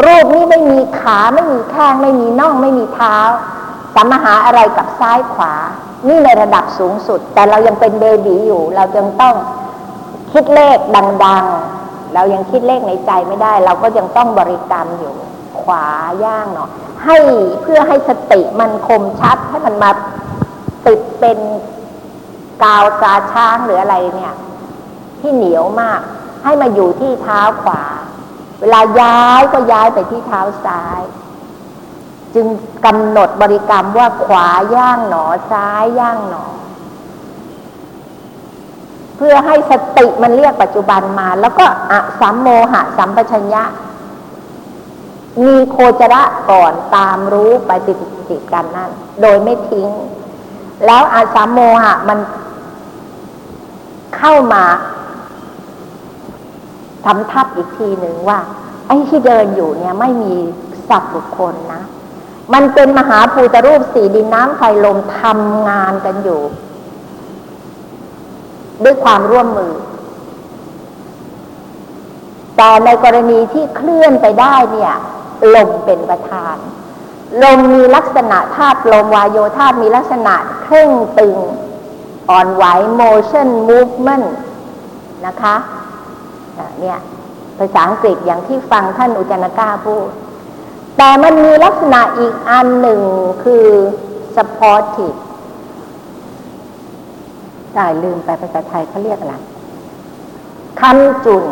[0.04, 3.16] รูปนี้ไม่มีขาไม่มีแข้งไม่มีน่องไม่มีเท้า
[3.94, 5.54] สัมมหาอะไรกับซ้ายขวา
[6.08, 9.34] นี่ในระดับสูงสุด แต่เรายังเป็นเบบีอยู่ เราจึงต้อง
[10.32, 10.78] คิดเลข
[11.24, 11.46] ดัง
[11.80, 15.14] ๆ เรายังคิดเลขในใจไม่ได้ เราก็ยังต้องบริกรรมอยู่
[15.62, 15.86] ขวา
[16.24, 16.70] ย่างเนาะ
[17.04, 17.16] ให้
[17.62, 19.90] เพื่อให้สติมันคมชัดให้มันมา
[20.86, 21.38] ติดเป็น
[22.62, 24.34] กาวตาช้างหรืออะไรเนี่ย
[25.20, 26.00] ที่เหนียวมาก
[26.44, 27.82] ให้มาอยู่ที่เท้าขวา
[28.60, 31.02] เวลาย้ายก็ย้ายไปที่เท้าซ้าย
[32.34, 32.46] จึง
[32.84, 36.46] กำหนดบริกรรมว่าขวาย่างหนอซ้ายย่างหนอ
[39.16, 43.64] เพื่อให้สติมันเรียกปัจจุบันมา แล้วก็อะสัมโมหะสัมปชัญญะ
[45.44, 48.90] มีโคจระก่อนตามรู้ไปติดติดกันนั่น
[49.20, 49.88] โดยไม่ทิ้ง
[50.86, 52.18] แล้วอาสัมโมหะมัน
[54.16, 54.64] เข้ามา
[57.10, 58.38] ทำทับอีกทีหนึ่งว่า
[58.86, 60.34] ไอ้ที่เดินอยู่เนี่ยไม่มี
[60.88, 61.82] สัตว์บุคคลนะ
[62.52, 66.40] มันเป็นมหาภูตรูปสีดินน้ำไฟลมทำงานกันอยู่
[68.84, 69.72] ด้วยความร่วมมือ
[72.56, 74.92] แต่ในกรณีที่เคลื่อนไปได้เนี่ย
[75.54, 76.56] ลมเป็นประธาน
[77.42, 81.36] ลมมีลักษณะธาตุลมวายโยธาตุมีลักษณะเคร่งตึง
[82.30, 82.64] อ่อนไหว
[83.00, 84.28] motion movement
[85.26, 85.56] นะคะ
[86.80, 86.98] เนี่ย
[87.58, 90.08] ภาษาอังกฤษอย่างที่ฟังท่านอุจนก้าพูด
[90.96, 93.00] แต่มันมีลักษณะอีกอันหนึ่ง
[93.44, 93.66] คือ
[94.36, 95.18] supportive
[97.76, 99.34] ตายลืมไปภาษาไทยเขาเรียกอะไร
[100.80, 101.44] คำจุน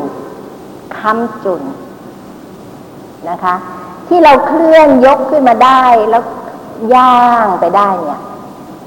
[0.99, 1.63] คำจุน
[3.31, 3.55] นะคะ
[4.09, 6.23] ที่เราเคลื่อนยกขึ้นมาได้แล้ว
[6.95, 8.21] ย่างไปได้เนี่ย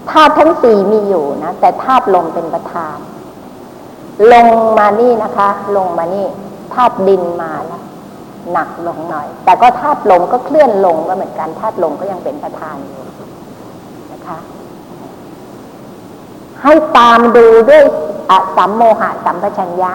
[0.10, 2.98] ธาตุทั้งสี่มีอยู่นะ แต่ธาตุลมเป็นประธาน
[4.34, 6.26] ลงมานี่นะคะ ลงมานี่
[6.74, 7.82] ธาตุดินมาแล้ว
[8.52, 13.04] หนักลงหน่อย แต่ก็ธาตุลมก็เคลื่อนลงก็เหมือนกันธาตุลมก็ยังเป็นประธานอยู่
[14.12, 14.38] นะคะ
[16.62, 17.84] ให้ตามดูด้วย
[18.32, 19.92] อสัมโมหะสัมปชัญญะ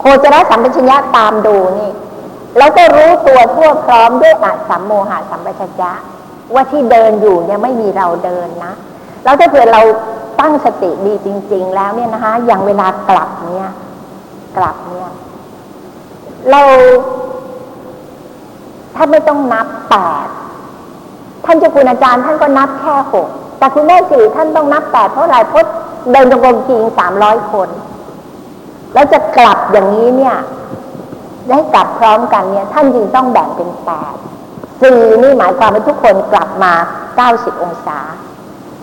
[0.00, 1.90] โคจรสัมปชัญญะตามดูนี่
[2.58, 5.92] แล้วก็รู้ตัวทั่วพร้อมด้วยอสัมโมหะสัมปชัญญะ
[6.54, 8.72] ว่าที่เดินอยู่เนี่ยไม่มีเราเดินนะ
[9.24, 9.82] แล้วถ้าเผื่อเรา
[10.40, 13.68] ตั้งสติดีจริง ๆ แล้วเนี่ยนะคะอย่างเวลากลับเนี่ย
[14.56, 15.10] กลับเนี่ย
[16.50, 16.62] เรา
[18.94, 20.26] ถ้าไม่ต้องนับแปด
[21.44, 25.64] ท่านเจ้าคุณอาจารย์ท่านก็นับแค่หกแต่คุณแม่สี่ท่านต้องนับแปดเพราะอะไรเพราะ
[26.12, 27.68] เดินจงกรมจริงสามร้อยคน
[28.94, 30.36] แล้วจะกลับอย่างนี้เนี่ย
[31.48, 34.14] ได้กลับพร้อมกันเนี่ย ท่านจึงต้องแบ่งเป็นแปด
[34.82, 36.72] สี่นี่หมายความว่าทุกคนกลับมา
[37.16, 38.00] เก้าสิบองศา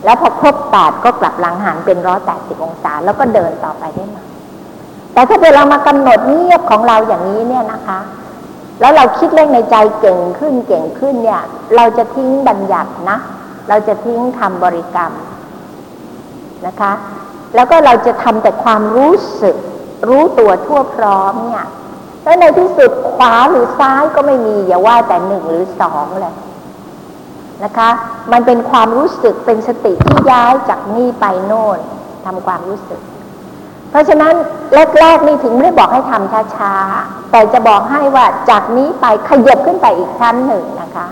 [0.05, 4.23] แล้วพอครบแปดก็กลับหลังหันเป็นร้อยแปดสิบองศา แล้วก็เดินต่อไปได้มา
[5.13, 7.99] แต่ถ้าเกิดเรามากำหนดเงียบของเราอย่างนี้เนี่ยนะคะ
[8.79, 11.41] แล้วเราคิดเรื่องในใจเก่งขึ้นเก่งขึ้นเนี่ย
[11.75, 13.17] เราจะทิ้งบัญญัตินะ
[13.69, 15.11] เราจะทิ้งคำบริกรรม
[16.67, 16.91] นะคะ
[17.55, 19.55] แล้วก็เราจะทำแต่ความรู้สึก
[20.07, 21.65] รู้ตัวทั่วพร้อมเนี่ย
[22.23, 26.35] แล้วในที่สุดขวาหรือซ้ายก็ไม่มีอย่าว่าแต่หนึ่งหรือสองเลย
[27.63, 27.89] นะคะ
[28.31, 31.79] มันเป็นความรู้สึกเป็นสติที่ย้ายจากนี่ไปโน่น
[32.25, 33.01] ทำความรู้สึก
[33.89, 34.33] เพราะฉะนั้น
[34.99, 41.07] แรกๆนี่ถึงไม่ได้บอกให้ทำช้าๆ แต่จะบอกให้ว่าจากนี้ไปขยับขึ้นไปอีกชั้นหนึ่งนะคะ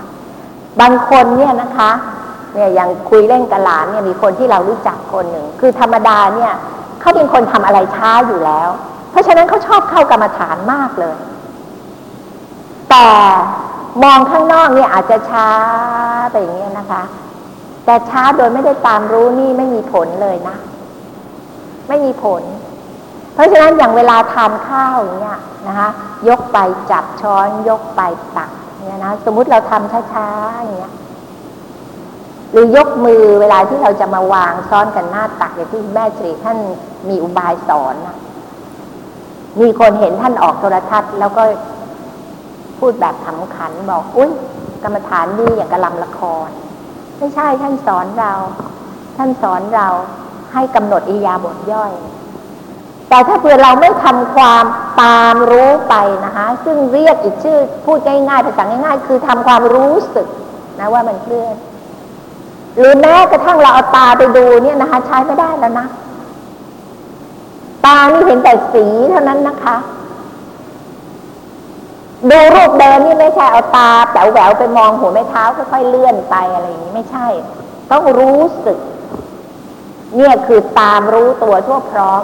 [0.80, 1.90] บางคนเนี่ยนะคะ
[2.54, 6.52] เนี่ยอย่างคุยเล่นกับหลานเนี่ยมีคนที่เรารู้จักคนหนึ่ง คือธรรมดาเนี่ย
[7.00, 8.68] เขาเป็นคนทำอะไรช้าอยู่แล้ว
[9.10, 11.16] เพราะฉะนั้นเขาชอบเข้ากรรมฐานมากเลย
[12.90, 13.06] แต่
[14.02, 15.48] มองข้างนอกเนี่ยอาจจะช้า
[16.30, 17.02] ไปอย่างเงี้ยนะคะ
[17.84, 20.56] แต่ช้าโดยไม่ได้ตามรู้นี่ไม่มีผลเลยนะ
[21.88, 22.42] ไม่มีผล
[23.34, 25.88] เพราะฉะนั้นอย่างเวลาทานข้าวอย่างเงี้ยนะคะ
[26.28, 26.58] ยกไป
[26.90, 28.00] จับช้อนยกไป
[28.36, 28.50] ตัก
[28.86, 30.94] เนี่ยนะสมมุติเราทำช้าๆอย่างเงี้ย
[32.52, 36.58] หรือยกมือเวลาที่เราจะมาวางซ้อนกันหน้าตักอย่างที่แม่ชีท่าน
[37.08, 38.16] มีอุบายสอนนะ
[39.60, 41.42] มีคนเห็นท่านออกโทรทัศน์ แล้วก็
[42.78, 44.30] พูดแบบขำขันบอกอุ้ย
[44.82, 46.48] กรรมฐานดีอย่างกระลำละคร
[47.18, 48.32] ไม่ใช่ท่านสอนเรา
[49.16, 49.88] ท่านสอนเรา
[50.52, 51.92] ให้กำหนดอิยาบทย่อย
[53.08, 54.64] แต่ถ้าเผื่อเราไม่ทำความ
[55.02, 60.26] ตามรู้ไปนะคะซึ่งเรียกอีกชื่อพูดง่ายๆภาษาง่าย ๆ คือทำความรู้สึก
[60.80, 61.54] นะว่ามันเคลื่อน
[62.78, 65.86] หรือแม้กระทั่งเราเอาตาไปดูเนี่ยนะคะ ใช้ไม่ได้แล้วนะ
[67.86, 69.76] ตานี่เห็นแต่สีเท่านั้นนะคะ
[72.30, 77.26] ดูรูปเดินนี่ไม่ใช่เอาตาแป๋วแหววไปมองหัวแม่เท้าค่อยๆเลื่อนไปอะไรอย่างนี้ไม่ใช่
[77.92, 78.78] ต้องรู้สึก
[80.16, 82.22] เนี่ยคือตามรู้ตัวทั่วพร้อม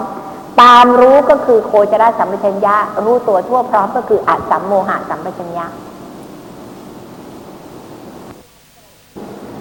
[0.61, 5.65] ตามรู้ก็คือโคจรสัมปชัญญะ รู้ตัวทั่วพร้อมก็คืออัสัมโมหะสัมปชัญญะ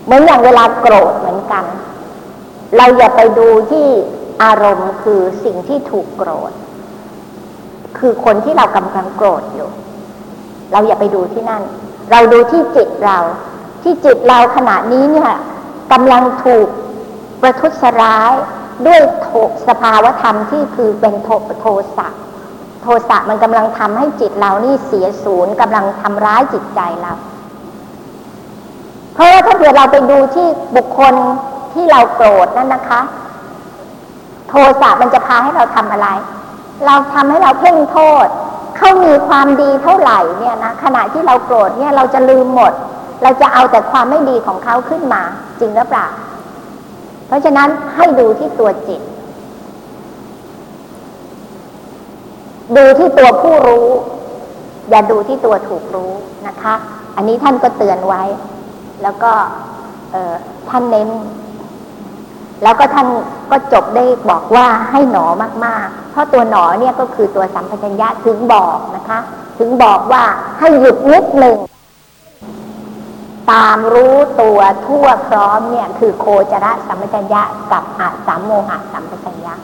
[0.05, 1.65] เหมือนอย่างเวลาโกรธเหมือนกัน
[2.77, 3.87] เราอย่าไปดูที่
[4.43, 6.53] อารมณ์คือสิ่งที่ถูกโกรธ
[7.99, 9.71] คือคนที่เรากำลังโกรธอยู่
[10.73, 11.63] เราอย่าไปดูที่นั่น
[12.11, 13.19] เราดูที่จิตเรา
[13.83, 15.33] ที่จิตเราขณะนี้เนี่ย
[15.93, 16.67] กำลังถูก
[17.43, 18.33] ประทุษร้าย
[18.87, 19.29] ด้วยโท
[19.69, 21.29] สภาวธรรมที่คือเป็นโท
[21.61, 22.09] โทสะ
[22.83, 27.13] โทสะมันกำลังทำให้จิตเรานี่เสียศูนย์กำลังทำร้ายจิตใจเรา
[29.15, 31.15] เพราะว่าถ้าเกิดเราไปดูที่บุคคล
[31.73, 33.01] ที่เราโกรธนั่นนะคะ
[34.49, 36.09] โทสะมันจะพาให้เราทำอะไร
[36.87, 38.27] เราทำให้เราเพ่งโทษ
[38.81, 42.73] เขามีความดีเท่าไหร่เนี่ยนะขณะที่เราโกรธเนี่ยเราจะลืมหมด
[43.23, 45.23] เราจะเอาแต่ความไม่ดีของเขาขึ้นมา
[45.61, 46.07] จริงหรือเปล่า
[47.27, 49.01] เพราะฉะนั้นให้ดูที่ตัวจิต
[52.77, 53.89] ดูที่ตัวผู้รู้
[54.91, 56.13] อย่าดูที่ตัวถูกรู้
[56.47, 56.75] นะคะ
[57.17, 58.23] อันนี้ท่านก็เตือนไว้
[59.03, 59.33] แล้วก็
[60.69, 61.09] ท่านเน้น
[62.63, 63.07] แล้วก็ท่าน
[63.51, 65.27] ก็จบได้บอกว่าให้หนอ
[65.65, 69.19] มากๆ เพราะตัวหนอเนี่ยก็คือตัวสัมปชัญญะถึงบอกนะคะ
[69.59, 70.23] ถึงบอกว่า
[70.59, 71.59] ให้หยุดนิดหนึ่ง
[73.51, 77.43] ตามรู้ตัวทั่วพร้อมเนี่ยคือโคจรสัมปชัญญะ
[77.73, 79.55] กับอาสัมโมหะสัมปชัญญะ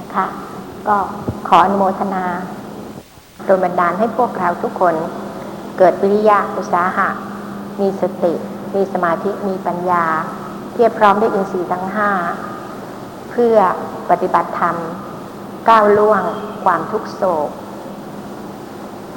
[0.00, 0.26] นะคะ
[0.88, 0.96] ก็
[1.48, 2.24] ขออนุโมทนา
[3.44, 4.94] โดยบันดาลให้พวกเราทุกคน
[5.78, 7.08] เกิดวิริยะอุตสาหะ
[7.80, 8.34] มีสติ
[8.74, 10.04] มีสมาธิ มีปัญญา
[10.80, 12.10] พียบพร้อมด้วยอินทรีย์ทั้งห้า
[13.30, 13.56] เพื่อ
[14.10, 14.76] ปฏิบัติธรรม
[15.68, 16.22] ก้าวล่วง
[16.64, 17.48] ความทุกโศก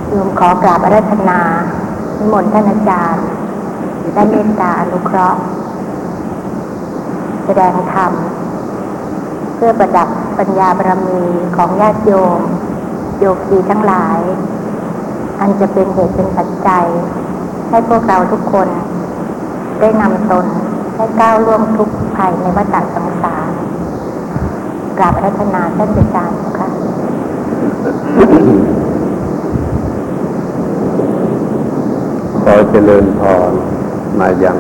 [0.08, 1.40] โยมขอกราบอาราธนา
[2.18, 3.26] นิมนต์ท่านอาจารย์
[4.14, 5.40] ได้เมตตาอนุเคราะห์
[7.44, 8.12] แสดงธรรม
[9.54, 11.20] เพื่อประดับปัญญาบารมี
[11.56, 12.40] ของญาติโยม
[13.20, 14.20] โยคีทั้งหลาย
[15.40, 16.86] อันจะเป็นเหตุเป็นปัจจัย
[17.70, 18.68] ให้พวกเราทุกคน
[19.80, 20.46] ได้นำตน
[20.94, 23.50] ให้ก้าวล่วงทุกภัยในวัฏสงสาร
[24.98, 26.68] กราบอารัธนาท่านอาจารย์ค่ะ
[32.42, 33.52] ขอเจริญพร
[34.20, 34.58] มายัง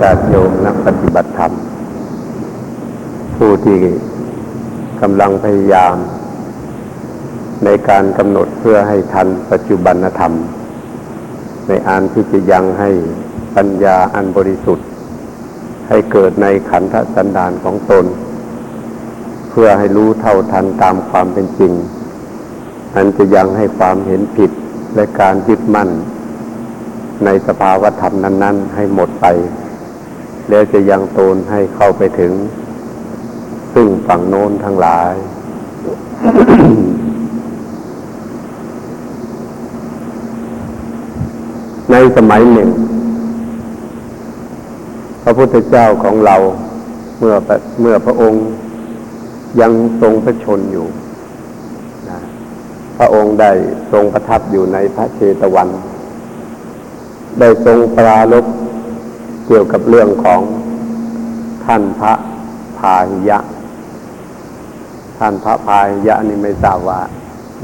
[0.00, 1.52] ญาติโยมนักปฏิบัติธรรม
[3.36, 3.76] ผู้ที่
[5.00, 5.96] กำลังพยายาม
[7.64, 10.32] ในการกำหนดเพื่อให้ทันปัจจุบันธรรม
[11.66, 12.90] ในอันที่จะยังให้
[13.56, 14.86] ปัญญาอันบริสุทธิ์
[15.88, 18.04] ให้เกิดในขันธสันดานของตน
[19.50, 21.72] เพื่อให้รู้เท่าทันตามความเป็นจริง
[22.96, 24.50] อันจะยังให้ความเห็นผิด
[24.94, 25.90] และการยึดมั่น
[27.24, 29.26] ในสภาวธรรมนั้น ๆ ให้หมดไป
[30.48, 32.32] แล้วจะยังตนให้เข้าไปถึง
[33.74, 35.14] ซึ่งฝั่งโน้นทั้งหลาย
[41.92, 42.70] ในสมัยหนึ่ง
[45.22, 46.36] พระพุทธเจ้าของเรา
[47.18, 47.34] เมื่อ
[47.80, 48.44] เมื่อพระองค์
[49.60, 50.86] ยังทรงพระชนอยู่
[52.08, 52.18] นะ
[52.98, 53.52] พระองค์ได้
[53.92, 55.68] ทรงประทับอยู่ในพระเชตวัน
[57.40, 58.44] ได้ทรงปราลบ
[59.46, 60.40] เกี่ยวกับเรื่องของ
[61.64, 62.12] ท่านพระ
[62.78, 63.38] พาหิยะ
[65.18, 67.00] ท่านพระพาหิยะนี่ไม่ทราบว่า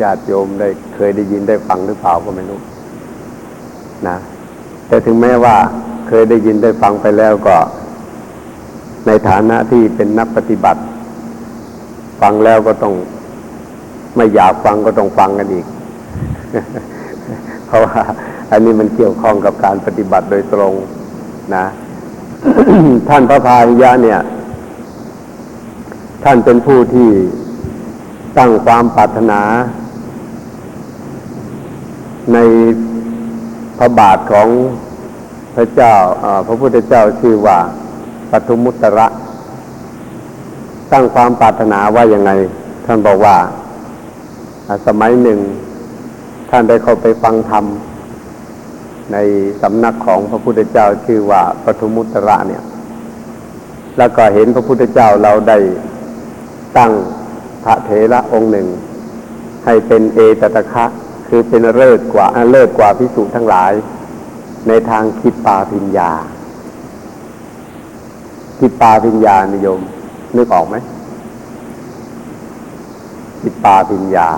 [0.03, 2.61] ญาติโยมได้เคยได้ยินได้ฟังหรือเปล่าก็ไม่รู้
[4.09, 4.17] นะ
[4.89, 5.57] แต่ถึงแม้ว่า
[6.09, 7.57] เคยได้ยินได้ฟังไปแล้วก็
[9.07, 10.81] ในฐานะที่เป็นนักปฏิบัติ
[12.21, 12.95] ฟังแล้วก็ต้อง
[14.17, 15.67] ไม่อยากฟังก็ต้องฟังกันอีก
[17.67, 18.01] เพราะว่า
[18.51, 20.75] อันนี้มันเกี่ยวข้องกับการปฏิบัติโดยตรง
[21.57, 21.67] นะ
[23.09, 24.21] ท่านพระพายยะเนี่ย
[26.25, 27.09] ท่านเป็นผู้ที่
[28.39, 29.41] ตั้งความปรารถนา
[32.33, 32.39] ใน
[33.79, 34.49] พระบาทของ
[35.57, 35.95] พระเจ้า
[36.47, 37.59] พระพุทธเจ้าชื่อว่า
[38.31, 39.07] ปทุมุตระ
[40.93, 42.31] ตั้งความปรารถนาว่ายังไง
[42.85, 43.37] ท่านบอกว่า
[44.87, 45.39] สมัยหนึ่ง
[46.51, 47.65] ท่านได้เข้าไปฟังธรรม
[49.13, 49.17] ใน
[49.63, 52.63] สำนักของพระพุทธเจ้าชื่อว่าปทุมุตระเนี่ย
[53.99, 55.59] แล้วก็เห็นพระพุทธเจ้าเราได้
[56.79, 56.93] ตั้ง
[57.65, 58.67] พระเถระองค์หนึ่ง
[59.65, 60.85] ให้เป็นเอตตะคะ
[61.29, 63.73] คือเป็นเลิศกว่าเลิศกว่าพิสุทั้งหลาย
[64.69, 66.11] ในทางคิดปาพิญญา
[68.59, 69.81] คิดปาพิญญานิยม
[70.37, 70.77] นึกออกไหม
[73.41, 74.29] คิดปาพิญญา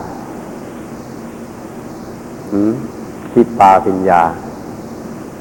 [2.53, 2.73] อืม
[3.33, 4.23] คิดปาพิญญา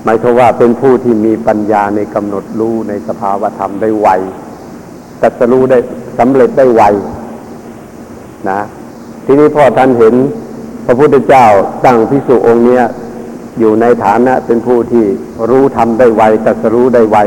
[0.04, 4.08] หมายถึงว่าเป็นผู้ที่มีปัญญาในกำหนดรู้ในสภาวธรรมได้ไว
[5.22, 5.78] ตัดสรู้ได้
[6.20, 6.84] สำเร็จได้ไว
[8.50, 8.60] นะ
[9.26, 10.14] ทีนี้พ่อท่านเห็น
[10.88, 11.46] พระพุทธเจ้า
[11.86, 12.84] ตั้งพิสุองค์เนี้ย
[13.60, 15.06] อยู่ในฐานะเป็นผู้ที่
[15.50, 17.18] รู้ทำได้ไวตัสรู้ได้ไว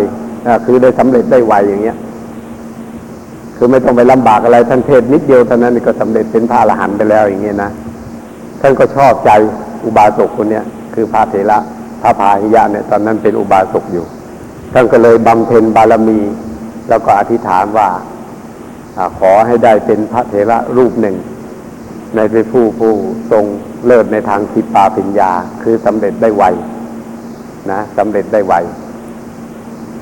[0.65, 1.97] คือได้สำเร็จได้ไวอย่างเงี้ย
[3.57, 7.71] คือไม่ต้องไปลำบากอะไรท่านเทศนิดเดียวเท่านั้นก็สำเร็จเป็นพระอรหันต์ไปแล้วอย่างเงี้ยนะ
[8.61, 9.31] ท่านก็ชอบใจ
[9.85, 11.59] อุบาสกคนเนี้ยคือพระเถระ
[12.03, 14.05] พระพาหิยะเนี่ยตอนนั้นเป็นอุบาสกอยู่
[14.73, 16.21] ท่านก็เลยบำเพ็ญบารมี
[16.89, 17.89] แล้วก็อธิษฐานว่า
[18.97, 21.17] อขอให้ได้เป็นพระเถระรูปหนึ่ง
[22.15, 22.93] ในเป็นผู้ผู้
[23.31, 23.45] ทรง
[23.87, 25.31] เลิศในทางคิดปาปิญญา
[25.63, 26.45] คือสำเร็จได้ไว
[27.71, 28.55] นะสำเร็จได้ไว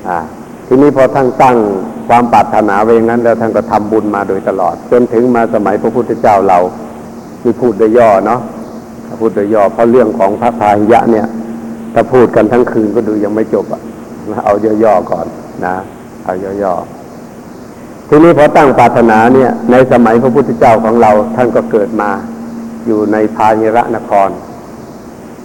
[0.07, 0.19] อ่า
[0.67, 1.57] ทีนี้พอท่านตั้ง
[2.07, 6.59] ความปรารถนาไว้อย่างนั้น แล้วท่านก็ทำบุญมาโดยตลอด จนถึงมาสมัยพระพุทธเจ้าเรา
[7.41, 8.39] ที่พูดโดยย่อเนาะ
[9.19, 11.27] พูดโดยย่อเพราะเรื่องของพระพาหิยะเนี่ย
[11.93, 13.81] ถ้าพูดกันทั้งคืนก็ดูยังไม่จบอะ
[14.45, 14.53] เอา
[14.83, 15.25] ย่อๆก่อน
[15.65, 15.75] นะ
[16.25, 16.33] เอา
[16.63, 16.98] ย่อๆ
[18.11, 22.09] ทีนี้พอตั้งปรารถนาเนี่ย ในสมัยพระพุทธเจ้าของเราท่านก็เกิดมา
[22.87, 24.29] อยู่ในพาหิระนคร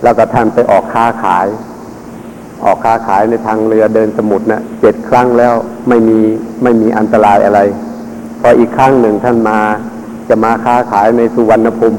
[0.03, 1.47] แล้วก็ท่านไปออกค้าขาย
[2.65, 5.55] ออกค้าขายในทางเรือเดินสมุทรนะเจ็ดครั้งแล้ว
[5.89, 6.19] ไม่มี
[6.63, 7.61] ไม่มีอันตรายอะไร
[8.41, 9.59] พออีกครั้งหนึ่งท่านมา
[10.29, 11.99] จะมาค้าขายในสุวรรณภูมิ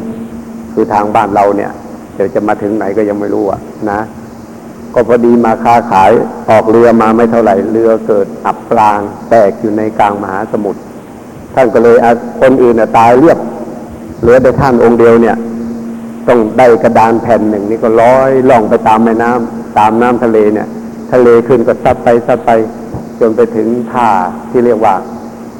[0.73, 1.71] คือทางบ้านเราเนี่ย
[2.15, 3.59] เดี๋ยวจะมาถึงไหนก็ยังไม่รู้อะ
[3.91, 3.99] นะ
[4.95, 6.11] ก็พอดีมาค้าขาย
[6.49, 10.81] ออกเรือมาไม่เท่าไหร่เรือเกิดอับปรางแตกอยู่ในกลางมหาสมุทร
[11.55, 11.95] ท่านก็เลย
[12.41, 13.39] คนอื่นตายเรียบ
[14.21, 15.37] เหลือแต่ท่านองค์เดียวเนี่ย
[16.27, 20.67] ต้องได้กระดานแผ่นหนึ่งนี่ก็ร้อยล่องไปตามแม่น้ำตามน้ำทะเลเนี่ย
[21.11, 22.51] ทะเลขึ้นก็ซัดไปซัดไป
[23.19, 24.09] จนไปถึงท่า
[24.49, 24.95] ที่เรียกว่า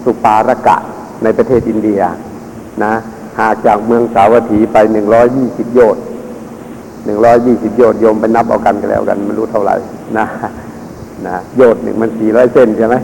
[0.04, 0.78] สุปาระกะ
[1.24, 2.02] ในประเทศอินเดีย
[2.84, 2.94] นะ
[3.40, 6.04] หากจากเมืองสาวัตถีไปหนึ่งร้อยยี่สิบโยชน์
[7.06, 9.76] หนึ่งร้อยยี่สิบโยชน์โยมไปนับเอากันกันแล้วกันไม่รู้เท่าไหร่
[10.18, 10.26] นะ
[11.28, 12.96] นะโยชน์หนึ่งมันสี่ร้อยเส้นใช่ไหม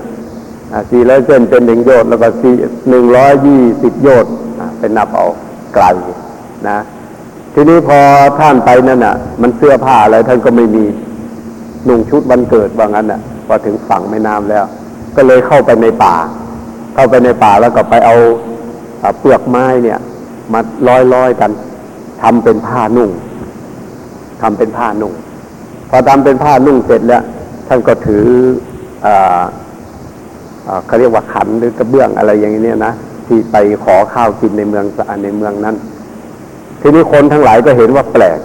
[0.90, 2.54] สี่ร้อยเส้นเป็นหนึ่งโยชน์แล้วก็สี่
[2.90, 5.26] หนึ่งร้อยยี่สิบโยชน์อะไปนับเอา
[5.74, 5.84] ไกล
[6.68, 6.78] นะ
[7.54, 7.98] ทีนี้พอ
[8.38, 10.84] ท่านไปนั่นน่ะ มันเสื้อผ้าอะไรท่านก็ไม่มี
[11.88, 14.64] นุ่งชุดวันเกิดว่างั้นน่ะพอถึงฝั่งแม่น้ำแล้ว
[15.16, 16.14] ก็เลยเข้าไปในป่า
[16.94, 18.16] เข้าไปในป่าแล้วก็ไปเอา
[19.20, 19.98] เปลือกไม้เนี่ย
[20.52, 21.50] มาร้อยร้อยๆกัน
[22.22, 23.10] ทำเป็นผ้านุ่ง
[24.42, 25.12] ทำเป็นผ้านุ่ง
[25.90, 27.22] พอทำเป็นผ้านุ่งเสร็จแล้ว
[27.68, 28.26] ท่านก็ถือ
[30.86, 32.94] เขาเรียกว่าขันหรือกระเบื้องอะไรอย่างนี้นะ
[33.26, 35.76] ที่ไปขอข้าวกินในเมืองสในเมืองนั้น
[36.80, 38.38] ทีนี้คนทั้งหลายก็เห็นว่าแปลก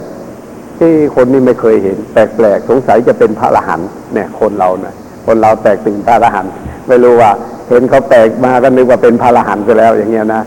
[0.78, 4.94] ที่คนนี้ไม่เคยเห็น แปลกๆสงสัยจะเป็นพระอรหันต์เนี่ย คนเราเนี่ย
[5.26, 6.52] คนเราแตกตื่นพระอรหันต์
[6.88, 7.30] ไม่รู้ว่า
[7.68, 10.42] เห็นเขาแปลกมาก็นึกว่าเป็นพระอรหันต์ไปแล้วอย่างเงี้ยนะ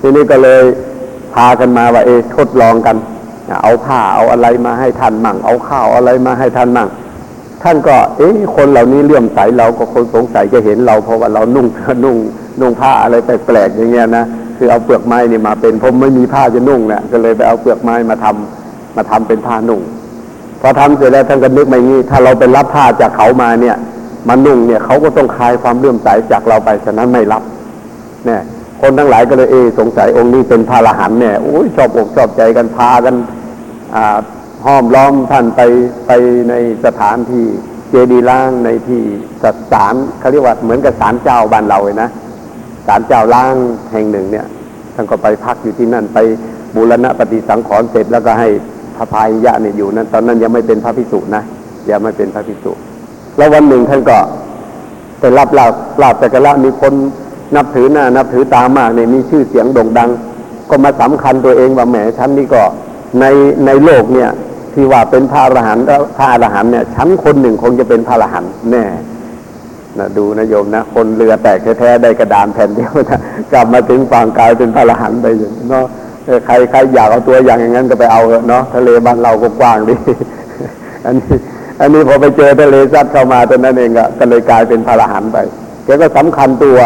[0.00, 0.62] ทีนี้ก็เลย
[1.34, 2.96] พากันมาว่าเอะทดลองกัน
[3.62, 6.88] เอาผ้าเอาอะไรมาให้ท่านมั่ง เอาข้าวอะไรมาให้ท่านมั่ง
[7.62, 11.66] ท่านก็ เอ๊ะคนเหล่านี้เลื่อมใสเราก็คนสงสัยจะเห็นเรา เพราะว่าเรานุ่ง
[12.04, 12.16] นุ่ง
[12.60, 14.24] นุ่งผ้าอะไรแปลกๆอย่างเงี้ยนะ
[14.56, 19.80] คือเอาเปลือกไม้นี่มาเป็นผมไม่มีผ้าจะนุ่งเนี่ยก็เลยไปเอาเปลือกไม้มาทำมาทำเป็นผ้านุ่ง
[20.60, 23.76] พอทำเสร็จแล้วท่านก็นึกมาอย่างนี้ ถ้าเราไปรับผ้าจากเขามาเนี่ย
[24.28, 27.42] มานุ่งเนี่ยเขาก็ต้องคลายความเลื่อมใสจากเราไปฉะนั้นไม่รับ
[28.26, 28.42] เนี่ย
[28.80, 33.14] คนทั้งหลายก็เลยเอสงสัยองค์นี้เป็นพระอรหันเนี่ยโอ้ยชอบอกชอบใจกันพากัน
[34.66, 35.60] ห้อมล้อมท่านไป
[36.06, 36.12] ไป
[36.50, 37.44] ในสถานที่
[37.90, 39.00] เจดีล้างในที่
[39.72, 42.08] ศาลเขาเรียกว่าเหมือนกับศาลเจ้าบ้านเราเลยนะ
[42.86, 43.54] ศาลเจ้าล้าง
[43.92, 44.46] แห่งหนึ่งเนี่ย
[44.94, 46.18] ท่านก็ไปพักอยู่ที่นั่นไป
[46.74, 48.48] บูรณะปฏิสังขรณ์เสร็จแล้วก็ให้
[48.96, 51.42] พระพายยะเนี่ยอยู่นั้น ตอนนั้นยังไม่เป็นพระภิกษุนะ
[51.90, 52.72] ยังไม่เป็นพระภิกษุ
[53.36, 54.18] แล้ววันหนึ่งท่านก็
[55.20, 55.72] ไปรับลาบ
[56.02, 56.92] ลาบแต่กระมีคน
[57.56, 60.10] นับถือหน้านับถือตามากเนี่ยมีชื่อเสียงโด่งดัง
[60.70, 62.62] ก็มาสำคัญตัวเองว่าแหมฉันนี่ก็
[63.20, 63.24] ใน
[63.66, 64.30] ในโลกเนี่ย
[64.74, 68.84] ที่ว่าเป็นพระอรหันต์แล้วพระอรหันต์เนี่ยฉันคนหนึ่งคงจะเป็นพระอรหันต์แน่
[69.98, 73.20] นะดูนะโยมนะคนเรือแตกแท้ๆได้กระดานแผ่นเดียวนะ
[73.52, 75.26] กลับมาถึงฝั่งกลายเป็นพระอรหันต์ไป
[75.70, 75.84] เนาะ
[76.46, 79.94] ใครใครอยากเอาตัวอย่างอย่างนั้นก็ไปเอาเถอะเนาะทะเลบ้านเราก็กว้างดี
[81.06, 81.36] อันนี้
[81.80, 85.38] อันนี้พอไปเจอทะเลซัดเข้ามาตอนนั้นเองก็เลยกลายเป็นพระอรหันต์ไป
[85.84, 86.78] แกก็สำคัญตัว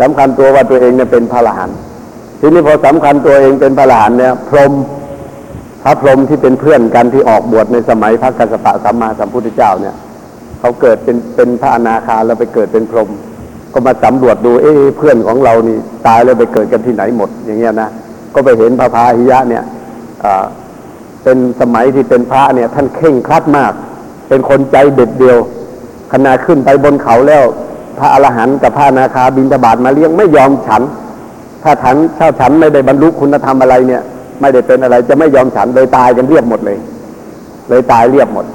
[0.00, 1.76] สำคัญตัวว่าตัวเองเนี่ยเป็นพระอรหันต์
[2.40, 4.72] ทีนี้พอสำคัญตัวเองเป็นพระอรหันต์เนี่ยพรหม
[5.82, 9.96] พระพรหมที่เป็นเพื่อนกันที่ออกบวชในสมัยพระกัสสปะสัมมาสัมพุทธเจ้าเนี่ย
[10.60, 13.10] เขาเกิดเป็นเป็นพระอนาคาแล้วไปเกิดเป็นพรหม
[13.72, 15.76] ก็มาสำรวจดูเอ้เพื่อนของเรานี่
[16.06, 17.88] ตายแล้วไปเกิดกันที่ไหนหมด อย่างเงี้ยนะ
[18.34, 19.64] ก็ไปเห็นพระพาหิยะเนี่ย
[21.22, 23.72] เป็นสมัยที่เป็นพระเนี่ย ท่านเข่งครัดมาก
[24.28, 25.38] เป็นคนใจเด็ดเดียว
[26.12, 27.44] ขณะขึ้นไปบนเขาแล้ว
[27.98, 30.82] พระอรหันต์กับพระนาคาบินทบาทมาเลี้ยงไม่ยอมฉัน
[31.62, 34.02] ถ้าฉันถ้าฉันไม่ได้บรรลุคุณธรรมอะไรเนี่ย
[34.42, 36.78] ไม่ได้เป็นอะไรจะไม่ยอมฉันเลยตายกันเรียบหมดเลย
[37.68, 38.46] เลยตายเรียบหมด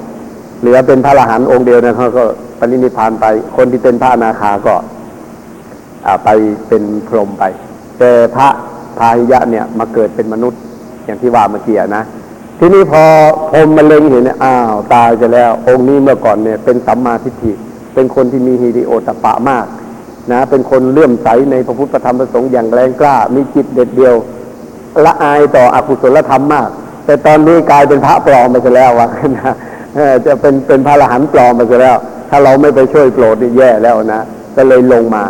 [0.60, 2.24] เหลือเป็นพระอรหันต์องค์เดียวนะเขาก็
[2.58, 3.26] ปณินิพานไป
[3.56, 4.74] คนที่เป็นพระนาคาก็
[6.24, 6.28] ไป
[6.68, 7.44] เป็นพรหมไป
[7.98, 8.48] แต่พระ
[8.98, 10.60] พาหิยะเนี่ยมาเกิดเป็นมนุษย์
[11.04, 12.02] อย่างที่ว่าเมื่อกี้นะ
[12.58, 13.02] ทีนี้พอ
[13.50, 17.52] พรหมมาเล็งเห็นเนี่ยอ้าวตายจะแล้ว องค์นี้เมื่อก่อนเนี่ย เป็นสัมมาทิฏฐิ
[17.94, 19.66] เป็นคนที่มีฮิริโอตปปะมาก
[20.32, 24.14] นะ เป็นคนเลื่อมใสในพระพุทธธรรมประสงค์อย่างแรงกล้า มีจิตเด็ดเดียว
[25.06, 26.68] ละอายต่ออกุศลธรรมมาก
[27.04, 29.54] แต่ตอนนี้กลายเป็นพระปลอมไปซะแล้ววะนะ
[30.26, 31.96] จะเป็นเป็นพระอรหันต์ปลอมไปซะแล้ว
[32.30, 34.22] ถ้าเราไม่ไปช่วยโปรดนี่แย่แล้วนะ
[34.56, 35.24] ก็เลยลงมา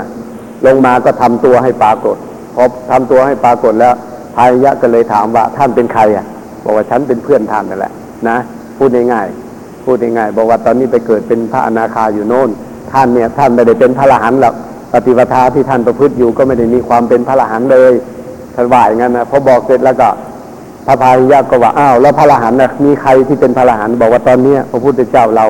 [0.67, 2.17] ลงมาก็ทำตัวให้ปรากฏ
[2.55, 3.95] พอทำตัวให้ปรากฏแล้ว
[4.37, 6.27] พายะก็เลยถามว่าท่านเป็นใครอะ
[6.65, 7.93] บอกว่าฉันเป็นเพื่อนท่านนั่นแหละ
[8.29, 8.37] นะ
[8.79, 12.51] พูดง่ายๆพูดง่ายๆบอกว่าตอนนี้ไปเกิดเป็นพระอนาคาอยู่โน่น
[12.93, 14.55] ท่านเนี่ยท่านไม่ได้เป็นพระอรหันต์หรอก
[14.93, 17.93] ปฏิปทาที่ท่านประพฤติอยู่ก็ไม่ได้มีความเป็นพระอรหันต์เลย
[18.61, 20.09] ท่านว่าอย่างนั้นนะพอบอกเสร็จแล้วก็
[20.87, 25.47] พระพายะก็ว่าอ้าวแล้วพระอรหันต์น่ะมีใครที่เป็นพระอรหันต์บอกว่าตอนเนี้พระพุทธเจ้าเรา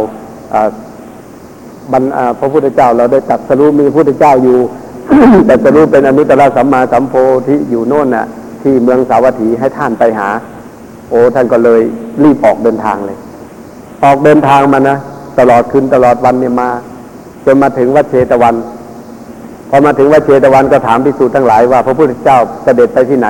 [1.92, 2.02] บรร
[2.40, 4.58] พระพุทธเจ้าเราได้ตัดสรู้มีพระพุทธเจ้าอยู่
[5.46, 7.14] แต่สรู้เป็นอนุตตรสัมมาสัมโพ
[7.48, 8.26] ธิอยู่โน่นน่ะ
[8.62, 10.28] ที่เมืองสาวัตถีให้ท่านไปหา
[11.10, 11.80] โอ้ท่านก็เลย
[12.22, 13.18] รีบออกเดินทางเลย
[14.04, 14.96] ออกเดินทางมานะ
[15.38, 16.68] ตลอดคืนตลอดวันเนี่ยมา
[17.44, 18.54] จนมาถึงวัดเชตวัน
[19.70, 23.28] พอมาถึงวัดเชตวันก็ถามภิกษุทั้งหลายว่าพระพุทธเจ้าเสด็จไปที่ไหน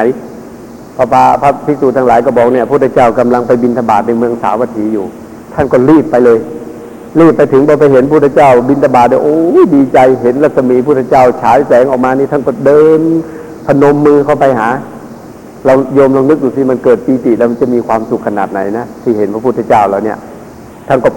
[0.96, 5.06] พระบาพระภิกษุทั้งหลายก็บอกเนี่ยพระพุทธเจ้ากำลังไปบินธบาตในเมืองสาวัตถีอยู่
[5.54, 6.38] ท่านก็รีบไปเลย
[7.20, 13.00] รีบไปถึงพอไปเห็นพระพุทธเจ้า บินธบาตเนี่ยโอ้ยดีใจเห็นรัศมีพระพุทธเจ้าฉายแสงออกมานี่ท่านก็เดิน
[13.66, 14.68] พนมมือเข้าไปหา
[15.66, 20.18] เราโยมลองนึกดูสิมันเกิดปีติแล้วมันจะมีความสุขขนาดไหนนะที่เห็นพระพุทธเจ้าแล้วเนี่ย
[20.88, 21.08] ท่านก็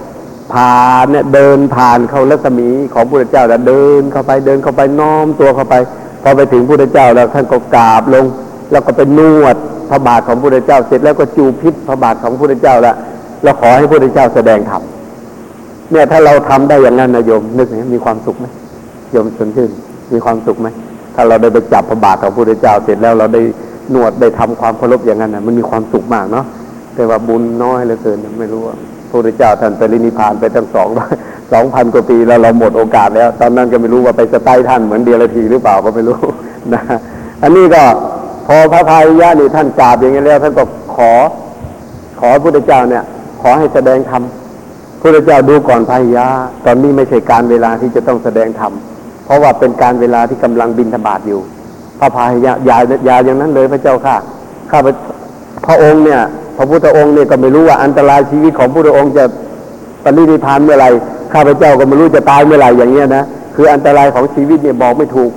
[0.52, 5.74] ผ่านเนี่ยเดินผ่านเข้ารัศมีของพระเจ้าแล้วเดินเข้าไปเดินเข้าไปน้อมตัวเข้าไป
[6.22, 8.24] พอไปถึงพระเจ้าแล้วท่านก็กราบลง
[8.70, 9.56] แล้วก็ไปนวด
[9.90, 12.96] พระบาทของพระเจ้าเสร็จแล้วก็จูพิษพระบาทของพระเจ้าแล้ว
[13.42, 14.82] แล้วขอให้พระเจ้าแสดงธรรม
[15.90, 18.46] เนี่ยถ้าเราทำได้อย่างนั้นนะโยมนึกไหมมีความสุขไหม
[19.12, 19.70] โยมสนชื่น
[20.12, 20.68] มีความสุขไหม
[21.14, 23.42] ถ้าเราได้ไปจับพระบาทของพระพุทธเจ้าเสร็จแล้วเราได้
[23.94, 26.44] นวดได้ทำความเคารพอย่างนั้นนะมันมีความสุขมากเนาะ
[26.94, 28.76] แต่ว่าบุญน้อยเหลือเกินไม่รู้ว่า
[29.12, 30.88] พระพุทธเจ้าท่านไปรินิพานไปตั้งสอง
[31.52, 36.18] สองพันกว่าปีแล้วเราหมดโอกาสแล้ว ตอนนั้นก็ไม่รู้ว่าไปสไตล์ท่านเหมือนเดียรทีหรือเปล่าก็ไม่รู้
[36.74, 36.82] นะ
[37.42, 37.82] อันนี้ก็
[38.46, 40.64] พอพระพายยะนี่ท่านกราบอย่างนี้แล้ว ท่านก็
[40.96, 41.12] ขอ
[42.20, 43.04] ขอพระพุทธเจ้าเนี่ย
[43.42, 46.26] ขอให้แสดงธรรมพระพุทธเจ้าดูก่อนพายยะ
[46.64, 48.72] ตอนนี้ไม่ใช่การเวลาที่จะต้องแสดงธรรม
[49.24, 51.40] เพราะว่าเป็นการเวลาที่กำลังบินธบาตอยู่
[51.98, 54.16] พระพายยะยายาอย่างนั้นเลยพระเจ้าค่ะ
[54.70, 54.78] ข้า
[55.66, 56.20] พระองค์เนี่ย
[56.56, 59.24] พระพุทธองค์เนี่ยก็ไม่รู้ว่าอันตรายชีวิตของพระพุทธองค์จะ
[60.04, 60.90] ปรินิพานเมื่อไหร่
[61.32, 63.24] ข้าพเจ้าก็ไม่รู้จะตายเมื่อไหร่อย่างเงี้ยนะ
[63.54, 65.30] คืออันตรายของชีวิตเนี่ยบอกไม่ถูก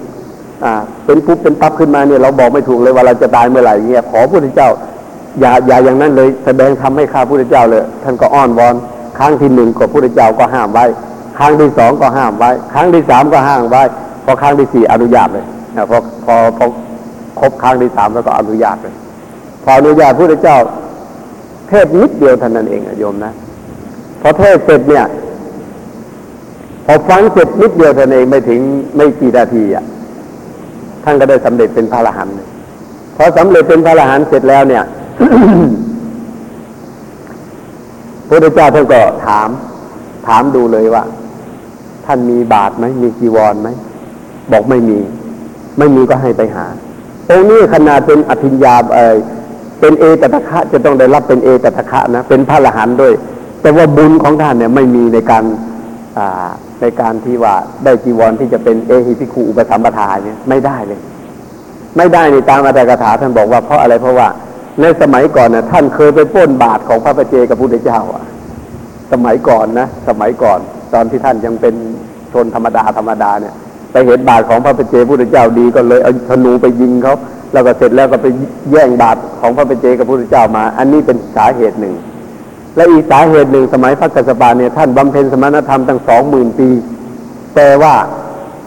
[0.63, 0.73] อ่า
[1.05, 4.69] เป็นปุ๊บเป็นปั๊บขึ้นมาเนี่ยเราบอกไม่ถูกเลยว่าเราจะตายเมื่อไหร่เงี้ยขอพระพุทธเจ้า
[5.39, 8.75] อย่าอย่าอย่างนั้นเลยแสดงทำให้ข้าพระพุทธเจ้าเลย ท่านก็อ้อนวอน
[9.17, 10.85] ครั้งที่หนึ่งก็พระพุทธเจ้าก็ห้ามไว้
[11.37, 13.83] ครั้งที่สองก็ห้ามไว้ ครั้งที่สามก็ห้ามไว้
[14.25, 15.45] พอครั้งที่สี่อนุญาตเลย
[15.75, 16.65] นะพอพอพอ
[17.39, 18.95] ครบครั้งที่สามแล้วก็อนุญาตเลย
[19.63, 20.57] พออนุญาตพระพุทธเจ้า
[21.69, 23.31] เทศนิดเดียวเท่านั้นเองอะโยมนะ
[24.21, 25.05] พอเทศเสร็จเนี่ย
[26.85, 28.59] พอฟังเสร็จนิดเดียวเท่านั้นเองไม่ถึง
[28.95, 29.85] ไม่กี่นาทีอะ
[31.03, 32.33] ท่านก็ได้สำเร็จเป็นพระอรหันต์
[33.17, 34.83] พอสำเร็จเป็นพระอรหันต์เสร็จแล้วเนี่ย
[38.27, 39.49] พระพุทธเจ้าท่านก็ถาม
[40.27, 41.03] ถามดูเลยว่า
[42.05, 43.69] ท่านมีบาทไหมมีจีวรไหม
[44.51, 44.99] บอกไม่มี
[45.77, 46.65] ไม่มีก็ให้ไปหา
[47.29, 49.15] องค์นี้ขนาดเป็นอภิญญาเออ
[49.79, 53.13] เป็นเอตตะคะจะต้องได้รับเป็นเอตตะคะนะเป็นพระอรหันต์ด้วย
[53.61, 55.43] แต่ว่าบุญของท่านเนี่ยไม่มีในการ
[56.17, 56.49] อ่า
[56.81, 57.55] ในการที่ว่า
[57.85, 60.99] ได้จีวรที่จะเป็นเอหิพิคูอุปสัมปทาเนี่ยไม่ได้เลย
[61.97, 64.27] ไม่ได้ในตามอัตถกถาท่านบอกว่าเพราะอะไรเพราะว่า
[64.81, 68.23] ในสมัยก่อนนะท่านเคยไปป้นบาทของพระประเจกับพุทธเจ้าอะ
[69.11, 70.59] สมัยก่อนนะสมัยก่อน
[70.93, 71.75] ตอนที่ท่านยังเป็น
[72.33, 73.55] ชนธรรมดาธรรมดาเนี่ย
[73.91, 77.15] ไปเห็นบาทของพระประเจพุทธเจ้าดีก็เลยเอาธนูไปยิงเขา
[77.55, 78.27] แล้วก็เสร็จแล้วก็ไป
[78.71, 81.95] แย่งบาทของพระปเจกับพุทธเจ้ามา อันนี้เป็นสาเหตุหนึ่ง
[82.75, 86.69] และอีกสาเหตุหนึ่งสมัยพระกัสสปะเนี่ยท่านบำเพ็ญสมณธรรมตั้งสองหมื่นปี
[87.55, 87.93] แต่ว่า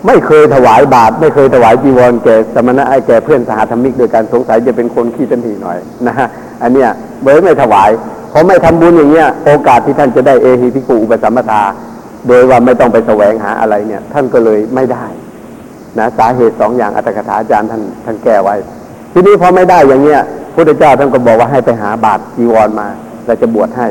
[0.06, 6.28] ไม่เคยถวายบาตรไม่เคยถวายจีวรแก่สมณะไอแก่เพื่อนสหธรรมิกโดยการสงสัยจะเป็นคนขี้ตันทีหน่อยนะฮะ
[6.62, 6.88] อันเนี้ย
[7.22, 7.90] เบิร์ไม่ถวาย
[8.30, 11.62] เพอไม่ทำบุญอย่างเงี้ยโอกาสที่ท่านจะได้เอหิพิกูอุปสัมปทา
[12.28, 15.06] โดยว่าไม่ต้องไปแสวงหาอะไรเนี่ย ท่านก็เลยไม่ได้
[15.98, 18.54] นะสาเหตุสองอย่างอัตถกถาอาจารย์ท่านท่านแก้ไว้
[19.18, 22.88] ทีนี้พอไม่ได้อย่างเงี้ยพระพุทธเจ้าท่านก็บอกว่าให้ไปหาบาตรจีวรมา
[23.26, 23.88] เราจะบวชให้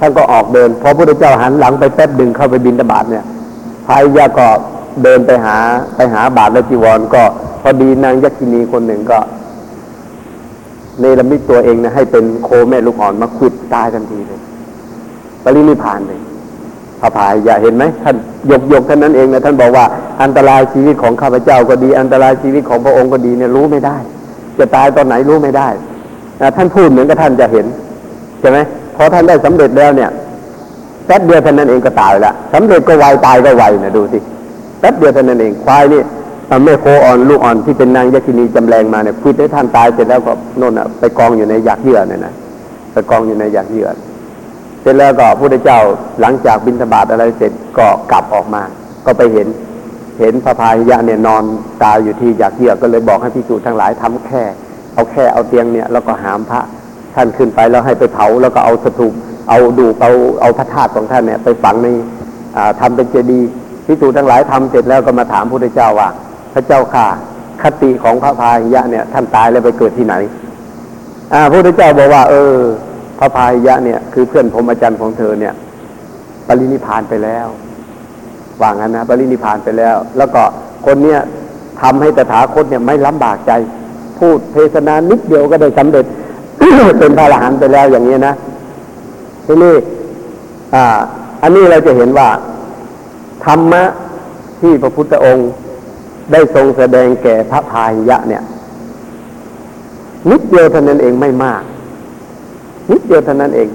[0.00, 3.24] ท่านก็ออกเดินพอพระพุทธเจ้าหันหลังไปแป๊บดึงเข้าไปบินตบาตเนี่ย
[3.86, 4.46] พายยะก็
[5.02, 5.56] เดินไปหา
[5.96, 7.22] ไปหาบาทและจีวรก็
[7.62, 9.18] พอดีนางยักษินีคนหนึ่งก็
[11.00, 14.40] เนรมิตตัวเองนะให้เป็นโคแม่ลูกอ่อนมาขุดตายทันทีเลย
[15.44, 16.20] ปรินิพพานเลย
[17.00, 18.16] พระพายอย่าเห็นไหมท่าน
[18.50, 19.84] ยกยกท่านนั้นเองนะท่านบอกว่า
[20.22, 23.98] อันตรายชีวิตของข้าพเจ้าก็ดี อันตรายชีวิตของพระองค์ก็ดีเนี่ยรู้ไม่ได้
[24.58, 25.68] จะตายตอนไหนรู้ไม่ได้
[26.56, 27.66] ท่านพูดเหมือนกับท่านจะเห็น
[28.40, 28.58] ใช่ไหม
[28.96, 30.10] พอท่านได้สำเร็จแล้วเนี่ย
[31.06, 34.18] แป๊บเดียวเท่านั้นเองก็ตายละสำเร็จก็ไวตายก็ไวนะดูสิ
[34.80, 36.02] แป๊บเดียวเท่านั้นเองควายนี่
[36.64, 42.34] แม่โคอ่อนลูกอ่อนที่เป็นนางยักษินีจำแรงมาเนี่ยพูดให้ท่านตายเสร็จแล้วก็โน่นอะไปกองอยู่ในหยากเยื่อเนี่ยนะ
[42.92, 43.88] ไปกองอยู่ในหยากเยื่อ
[44.80, 45.78] เสร็จแล้วก็พระพุทธเจ้า
[46.20, 48.62] หลังจากบิณฑบาตอะไรเสร็จก็กลับออกมา
[49.06, 49.46] ก็ไปเห็น
[50.18, 51.44] เห็นพระพายยะเนี่ยนอน
[51.82, 54.42] ตายอยู่ที่หยากเยื่อก็เลยบอกให้พิสูทั้งหลายทำแค่
[54.94, 56.60] เอาแค่เอาเตียงเนี่ยแล้วก็หามพระ
[57.14, 59.12] ท่านขึ้นไปแล้วให้ไปเผาแล้วก็เอาสถูป
[59.48, 60.10] เอาดูเอา
[60.40, 61.88] เอาพระธาตุของท่านเนี่ยไปฝังใน
[62.56, 63.50] อ่าทำเป็นเจดีย์
[63.86, 66.08] พิสูทั้งหลายทำเสร็จแล้วก็มาถามพระพุทธเจ้าว่า
[66.54, 67.06] พระเจ้าข่า
[67.62, 70.14] คติของพระพาหิยะเนี่ยท่านตายแล้วไปเกิดที่ไหน
[71.32, 72.54] อ่าพระพุทธเจ้าบอกว่า เออ
[73.18, 75.54] พระพาหิยะเนี่ยคือเพื่อนผมอาจารย์ของเธอเนี่ย
[76.46, 77.46] ปรินิพานไปแล้ว
[78.60, 80.42] ว่างั้นนะปรินิพานไปแล้ว แล้วก็
[80.86, 81.18] คนเนี้ย
[81.80, 83.52] ทำให้ตถาคตเนี่ยไม่ลำบากใจ
[84.18, 86.06] พูดเทศนานิดเดียวก็ได้สำเร็จ
[86.98, 88.34] เป็นพระอรหันต์ไปแล้วอย่างนี้นะ
[89.46, 89.74] ทีนี้
[90.74, 90.84] อ่า
[91.42, 92.28] อันนี้เราจะเห็นว่า
[93.44, 93.82] ธรรมะ
[94.60, 95.50] ที่พระพุทธองค์
[96.32, 98.42] ได้ทรงแสดงแก่พระพาหิยะเนี่ย
[100.30, 101.62] นิดเดียวเท่านั้นเองไม่มาก
[102.90, 103.68] นิดเดียวเท่านั้นเอง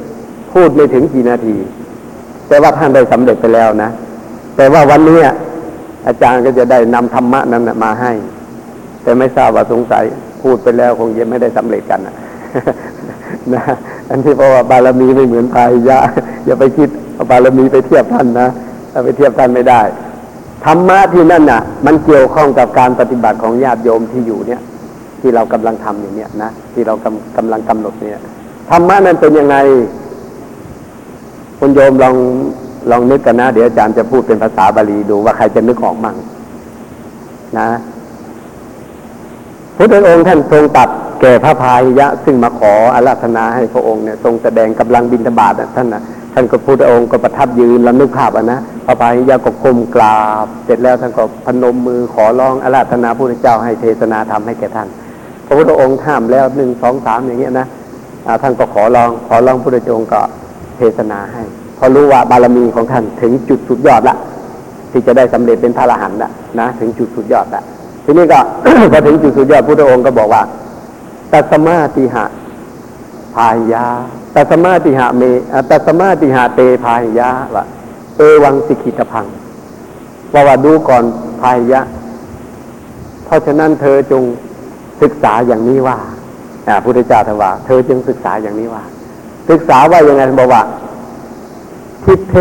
[0.53, 1.55] พูดไม่ถึงกี่นาที
[2.47, 3.89] แต่ว่าท่านได้สำเร็จไปแล้วนะ
[4.55, 5.19] แต่ว่าวันนี้
[6.07, 8.11] อาจารย์ก็จะได้นำธรรมะนั้นมาให้
[9.03, 10.03] แต่ไม่ทราบว่าสงสัย
[10.41, 12.15] พูดไปแล้วคงยังไม่ได้สำเร็จกันนะ
[13.53, 13.61] นะ
[14.09, 15.97] อันที่เพราะว่าบารมีไม่เหมือนพายยะ
[16.45, 18.47] อย่าไปคิดเอาบารมีไปเทียบท่านนะ
[18.91, 19.81] ถ้าไปเทียบท่านไม่ได้
[20.65, 24.61] ธรรมะที่นั่นน่ะ มันเกี่ยวข้องกับการปฏิบัติของญาติโยมที่อยู่เนี่ย
[25.21, 28.21] ที่เรากำลังทำอยู่เนี่ยนะที่เรากำกำลังกำหนดเนี่ย
[28.69, 29.55] ธรรมะนั้นเป็นยังไง
[31.59, 32.15] คุณโยมลอง
[32.89, 36.15] ลองนึกกันนะ เดี๋ยวอาจารย์จะพูดเป็นภาษาบาลีดูว่าใครจะนึกออกมั่ง
[37.59, 37.69] นะ
[39.75, 40.89] พุทธองค์ท่านทรงตัด
[41.21, 46.01] แก่พระพายยะ ซึ่งมาขออาราธนาให้พระองค์เนี่ยทรงแสดงกำลังบินทบาทน่ะท่านนะ
[46.33, 54.87] ท่านก็พุทธองค์ก็ประทับยืนลำนึกภาพอะนะพระพายยะก็ก้มกราบ เสร็จแล้วท่านก็พนมมือขอร้องอาราธนาพระพุทธเจ้าให้เทศนาธรรมให้แก่ท่าน
[55.45, 57.67] พระพุทธองค์ห้ามแล้วหนึ่งสองสามอย่างเงี้ยนะ
[58.41, 60.21] ท่านก็ขอร้องขอร้องพระพุทธองค์ก็
[60.77, 61.43] เทศนาให้
[61.81, 64.15] เพอรู้ว่าบารมีของท่านถึงจุดสุดยอดละ
[64.91, 67.63] ที่จะได้สำเร็จเป็นพระอรหันต์ละนะถึงจุดสุดยอดละ
[68.05, 68.39] ทีนี้ก็
[68.91, 70.43] พอถึงจุดสุดยอดพุทธองค์ก็บอกว่า
[71.31, 72.25] ตัสมาติหะ
[73.35, 73.85] พายา
[74.35, 75.23] ตัสมาติหะเม
[75.69, 77.63] ตัสมาติหะเตพายาวะ
[78.17, 79.25] เอวังสิกิตพัง
[80.33, 81.03] ว่าว่าดูก่อน
[81.41, 81.81] พายะ
[83.25, 84.23] เพราะฉะนั้นเธอจง
[85.01, 85.97] ศึกษาอย่างนี้ว่า
[86.67, 88.83] อ่าพุทธเจ้าถามว่า เธอจึงศึกษาอย่างนี้ว่า
[89.49, 90.63] ศึกษาว่ายังไงบอกว่า
[92.11, 92.37] ทิเท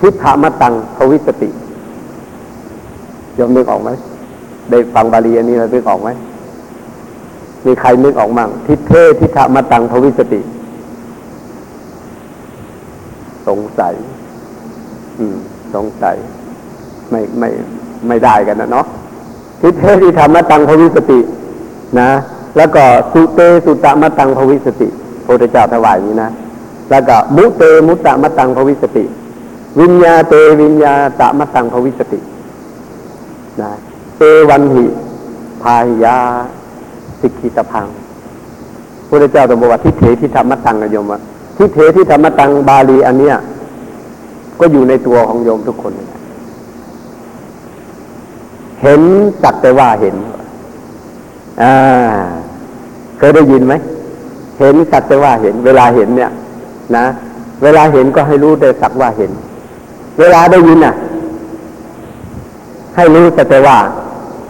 [0.00, 1.50] ทิฏฐามตังภวิสติ
[3.38, 3.90] ยอมนึกออกไหม
[4.70, 6.08] ได้ฟังบาลีอันนี้แล้วนึกออกไหม
[7.66, 10.40] มีใครนึกออกมั่งทิเททิฏฐามตังภวิสติ
[13.46, 13.94] สงสัย
[15.18, 15.36] อืม
[15.74, 16.16] สงสัย
[17.10, 17.48] ไม่ไม่
[18.08, 18.86] ไม่ได้กันนะเนาะ
[19.60, 21.20] ทิฏเฐ ทิฏฐมัตตังภวิสสติ
[22.00, 22.10] นะ
[22.56, 24.88] แล้วก็สุเตสุตมัตตังภวิสสติ
[25.24, 26.30] พระพุทธเจ้าถวายนี้นะ
[26.92, 29.04] แล้วก็มุเตมุตมัตตังภวิสสติ
[29.80, 32.20] วิญญาเตวิญญาตมัตตังภวิสสติ
[33.60, 33.70] นะ
[34.18, 34.84] เอวัญหิ เต
[35.62, 36.18] พาหิยะ
[37.20, 37.86] สิกขิตัพพัง
[39.08, 41.20] พระเจ้าตรัสบอกว่าทิเถที่ธรรมตังนะโยมว่า
[41.56, 43.36] ทิเถที่ธรรมตังบาลีอันเนี้ย
[44.60, 45.92] ก็อยู่ในตัวของโยมทุกคน
[48.82, 49.00] เห็น
[49.42, 50.16] สักแต่ว่าเห็น
[51.62, 51.74] อ่า
[53.18, 53.74] เคยได้ยินไหม
[54.58, 56.30] เห็นสักแต่ว่าเห็น เวลาเห็นเนี่ย
[56.98, 57.06] นะ
[57.62, 59.32] เวลาเห็นก็ให้รู้แต่สักว่าเห็น
[60.20, 60.94] เวลาได้ยินน่ะ
[62.96, 63.76] ให้รู้แต่ว่า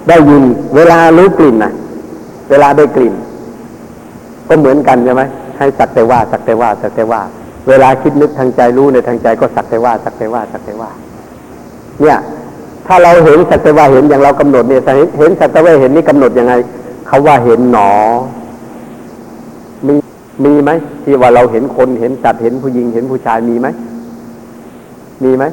[0.08, 0.42] ได้ยิน
[0.76, 1.72] เวลารู้กลิ่นน่ะ
[2.50, 3.14] เวลาได้กลิ่น
[4.48, 5.22] ก็เหมือนกันใช่ไหม
[5.58, 7.20] ให้สักแต่ว่า สักแต่ว่า สักแต่ว่า
[7.68, 10.90] เวลาคิดนึกทางใจรู้ในทางใจก็สักแต่ว่า สักแต่ว่า สักแต่ว่า
[12.00, 12.18] เนี่ย
[12.86, 14.80] ถ้าเราเห็นสักแต่ว่าเห็นอย่างเรากำหนดเนี่ย
[15.18, 16.52] เห็นสักแต่ว่าเห็นนี่กำหนดยังไง
[17.06, 17.90] เขาว่าเห็นหนอ
[20.44, 20.70] มีไหม
[21.04, 23.68] ที่ว่าเราเห็นคนเห็นสัตว์เห็นผู้หญิงเห็นผู้ชายมีไหม
[25.24, 25.44] มีไหม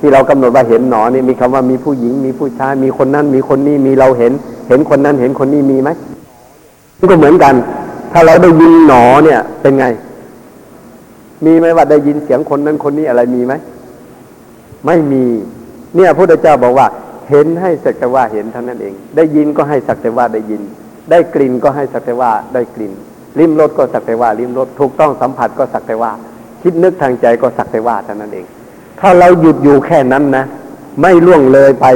[0.00, 4.32] ที่เรากำหนดว่าเห็นหนอนี่มีคำว่ามีผู้หญิงมีผู้ชายมีคนนั้น มีคนนี้มีเราเห็น
[4.68, 5.90] เห็นคนนั้นเห็นคนนี้มีไหม
[7.10, 7.54] ก็เหมือนกัน
[8.12, 9.86] ถ้าเราได้ยินหนอเนี่ย เป็นไง
[11.44, 13.54] มีไหมว่าได้ยินเสียงคนนั้นคนนี้อะไรมีไหม
[14.86, 15.24] ไม่มี
[15.96, 16.86] เนี่ยพระพุทธเจ้าบอกว่า
[17.30, 20.62] เห็นให้สักแต่ว่าเห็นเท่านั้นเอง ได้ยินก็ให้สักแต่ว่าได้ยิน
[21.10, 22.92] ได้กลิ่นก็ให้สักแต่ว่าได้กลิ่น
[23.38, 26.12] ลิ้มรสก็สักแต่ว่าลิ้มรสถูกต้องสัมผัสก็สักแต่ว่า
[26.62, 28.46] คิดนึกทางใจก็สักแต่ว่าเท่านั้นเอง
[29.00, 30.44] ถ้าเราหยุดอยู่แค่นั้นนะ
[31.00, 31.86] ไม่ล่วงเลยไป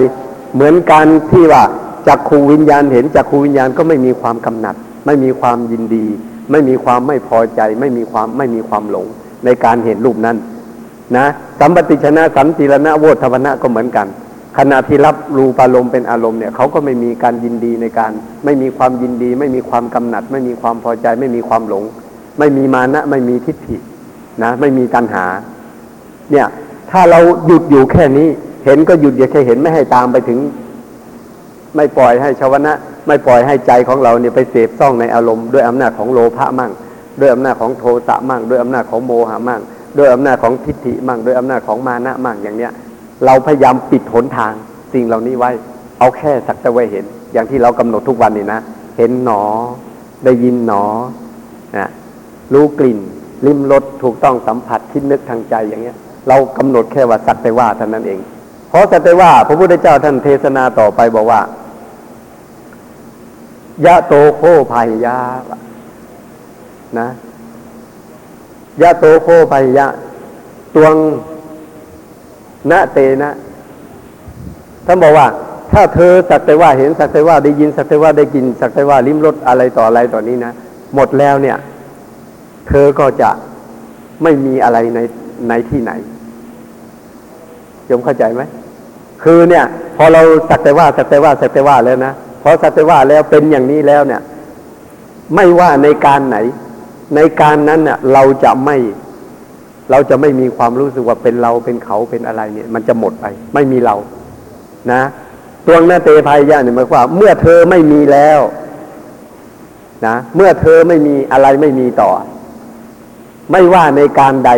[0.55, 1.63] เหมือนการที่ว่า
[2.09, 4.75] จักขูวิญญาณเห็นจักขูวิญญาณก็ไม่มีความกำหนัด
[5.07, 6.07] ไม่มีความยินดี
[6.51, 9.07] ไม่มีความไม่พอใจ ไม่มีความไม่มีความหลง
[9.45, 10.37] ในการเห็นรูปนั้น
[11.17, 11.27] นะ
[11.61, 14.07] สัมปติชนะสันติรณะโวทวนะก็เหมือนกัน
[14.59, 18.13] ขณะที่รับรูปารมณ์เป็นอารมณ์เนี่ยเขาก็ไม่มีการยินดีในการ
[18.45, 21.85] ไม่มีความยินดี ไม่มีความกำหนัด ไม่มีความพอใจ ไม่มีความหลง
[22.39, 23.77] ไม่มีมานะ ไม่มีทิฏฐิ
[24.43, 25.25] นะไม่มีตัณหา
[26.33, 26.47] เนี่ย
[26.91, 28.29] ถ้าเราหยุดอยู่แค่นี้
[28.65, 30.39] เห็นก็หยุดอย่าแค่เห็นไม่ให้ตามไปถึง
[31.77, 32.73] ไม่ปล่อยให้ชาวนะ
[33.07, 36.73] ไม่ปล่อยให้ใจของเราเนี่ยไปเสพซ่องในอารมณ์ด้วยอำนาจของโลภะมั่ง
[37.21, 39.61] ด้วยอำนาจของโทสะมั่งด้วยอำนาจของโมหะมั่ง
[39.99, 42.73] ด้วยอำนาจของทิฏฐิมั่งด้วยอำนาจของมานะมั่งอย่างเนี้ย
[43.25, 44.53] เราพยายามปิดหนทาง
[44.93, 45.51] สิ่งเหล่านี้ไว้
[45.99, 48.61] เอาแค่สักแต่ว่าเห็น อย่างที่เรากำหนดทุกวันนี่นะ
[48.99, 49.43] เห็นหนอ
[50.25, 50.85] ได้ยินหนอ
[51.77, 51.89] นะ
[52.55, 52.99] รู้กลิ่น
[53.47, 55.97] ลิ้มรสถูกต้องสัมผัสคิดนึกทางใจอย่างเงี้ย
[56.29, 58.21] เรากำหนดแค่ว่าสักแต่ว่าเท่านั้นเอง
[58.69, 61.41] เพราะสักแต่ว่า พระพุทธเจ้าท่านเทศนาต่อไปบอกว่า
[63.85, 64.43] ยะโตโค
[64.73, 65.19] ภัยยะ
[66.99, 67.09] นะ
[68.83, 69.87] ยะโตโคภัยยะ
[70.75, 70.95] ตวง
[72.71, 73.31] นะเตนะ
[74.87, 75.27] ท่านบอกว่า
[75.73, 80.53] ถ้าเธอสักแต่ว่าเห็นสักแต่ว่าได้ยินสักแต่ว่าได้กินสักแต่ว่าลิ้มรสอะไรต่ออะไรต่อนี้นะ
[80.95, 81.57] หมดแล้วเนี่ย
[82.69, 83.31] เธอก็จะ
[84.23, 84.99] ไม่มีอะไรใน
[85.49, 85.93] ในที่ไหน
[87.91, 88.43] ยมเข้าใจไหม
[89.23, 89.65] คือเนี่ย
[89.97, 94.21] พอเราสักแต่ว่าสักแต่ว่าสักแต่ว่าแล้วนะพอสักแต่ว่าแล้วเป็นอย่างนี้แล้วเนี่ย
[95.35, 96.37] ไม่ว่าในการไหน
[97.17, 98.77] ในการนั้นเนี่ยเราจะไม่
[99.91, 103.97] เราจะไม่มีความรู้สึกว่าเป็นเราเป็นเขาเป็นอะไรเนี่ย มันจะหมดไป ไม่มีเรา
[104.93, 105.03] นะ
[105.67, 108.41] ตัวงหน้าเตภัยยะเนี่ยหมายความเมื่อเธอไม่มีแล้ว
[110.07, 112.11] นะเมื่อเธอไม่มีอะไรไม่มีต่อ
[113.51, 114.51] ไม่ว่าในการใด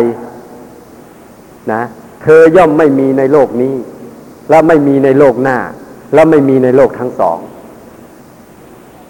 [1.73, 1.81] นะ
[2.23, 3.73] เธอย่อมไม่มีในโลกนี้
[4.49, 5.57] แล้วไม่มีในโลกหน้า
[6.13, 7.37] แล้วไม่มีในโลกทั้งสอง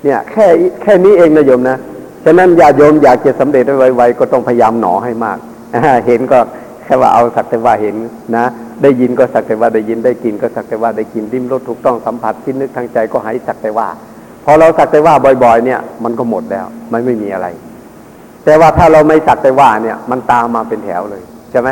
[0.04, 0.48] เนี่ย แค่
[0.82, 1.78] แค่นี้เองนะโยมนะ
[2.26, 5.38] ฉะนั้นญาติโยมอยากจะสำเร็จได้ไวๆก็ต้องพยายามหนอให้มาก
[6.06, 6.40] เห็นก็
[6.86, 7.96] แค่ว่าเอาสักแต่ว่าเห็น
[8.36, 8.46] นะ
[8.84, 13.88] ได้ยินก็สักแต่ว่าได้ยินได้กินก็สักแต่ว่าได้กินดิ้มรสถูกต้องสัมผัสคิดนึกทางใจก็หายสักแต่ว่า
[14.46, 15.14] พอเราสักแต่ว่า
[15.44, 17.48] บ่อย ๆ เนี่ย มันก็หมดแล้วมันไม่มีอะไร
[18.46, 21.22] แต่ว่าถ้าเราไม่สักแต่ว่าเนี่ย มันตามมาเป็นแถวเลย
[21.52, 21.70] ใช่ไหม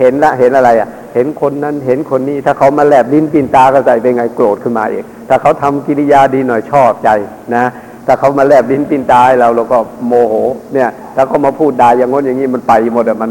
[0.00, 7.08] เห็นละเห็นอะไรอะ เห็นคนนั้นเห็นคนนี้ ถ้าเขามาแลบลิ้นปีนตาก็ใจเป็นไงโกรธขึ้นมาเองถ้าเขาทำกิริยาดีหน่อยชอบใจ
[7.54, 7.64] นะ
[8.06, 10.34] ถ้าเขามาแลบลิ้นปีนตาให้เราเราก็โมโห
[10.74, 13.30] เนี่ย ถ้าเขามาพูดด่าอย่างง้นอย่างนี้มันไปหมดอะมัน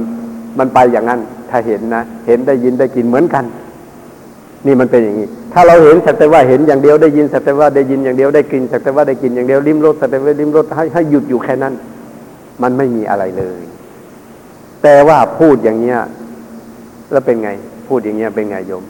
[0.59, 1.19] มันไปอย่างนั้น
[1.49, 3.45] ถ้าเห็นนะ เห็นได้ยินได้กินเหมือนกัน
[4.65, 11.73] นี่มันเป็นอย่างนี้ ถ้าเราเห็นสักแต่ว่าเห็นอย่างเดียวได้ยินสักแต่ว่าได้ยินอย่างเดียวได้กลิ่นสักแต่ว่าได้กลิ่นอย่างเดียวลิ้มรสสักแต่ว่าลิ้มรสให้ให้หยุดอยู่แค่นั้น
[12.61, 13.61] มันไม่มีอะไรเลย
[14.83, 15.97] แต่ว่าพูดอย่างเนี้ย
[17.11, 17.49] แล้วเป็นไง
[17.87, 18.83] พูดอย่างเงี้ยเป็นไงโยม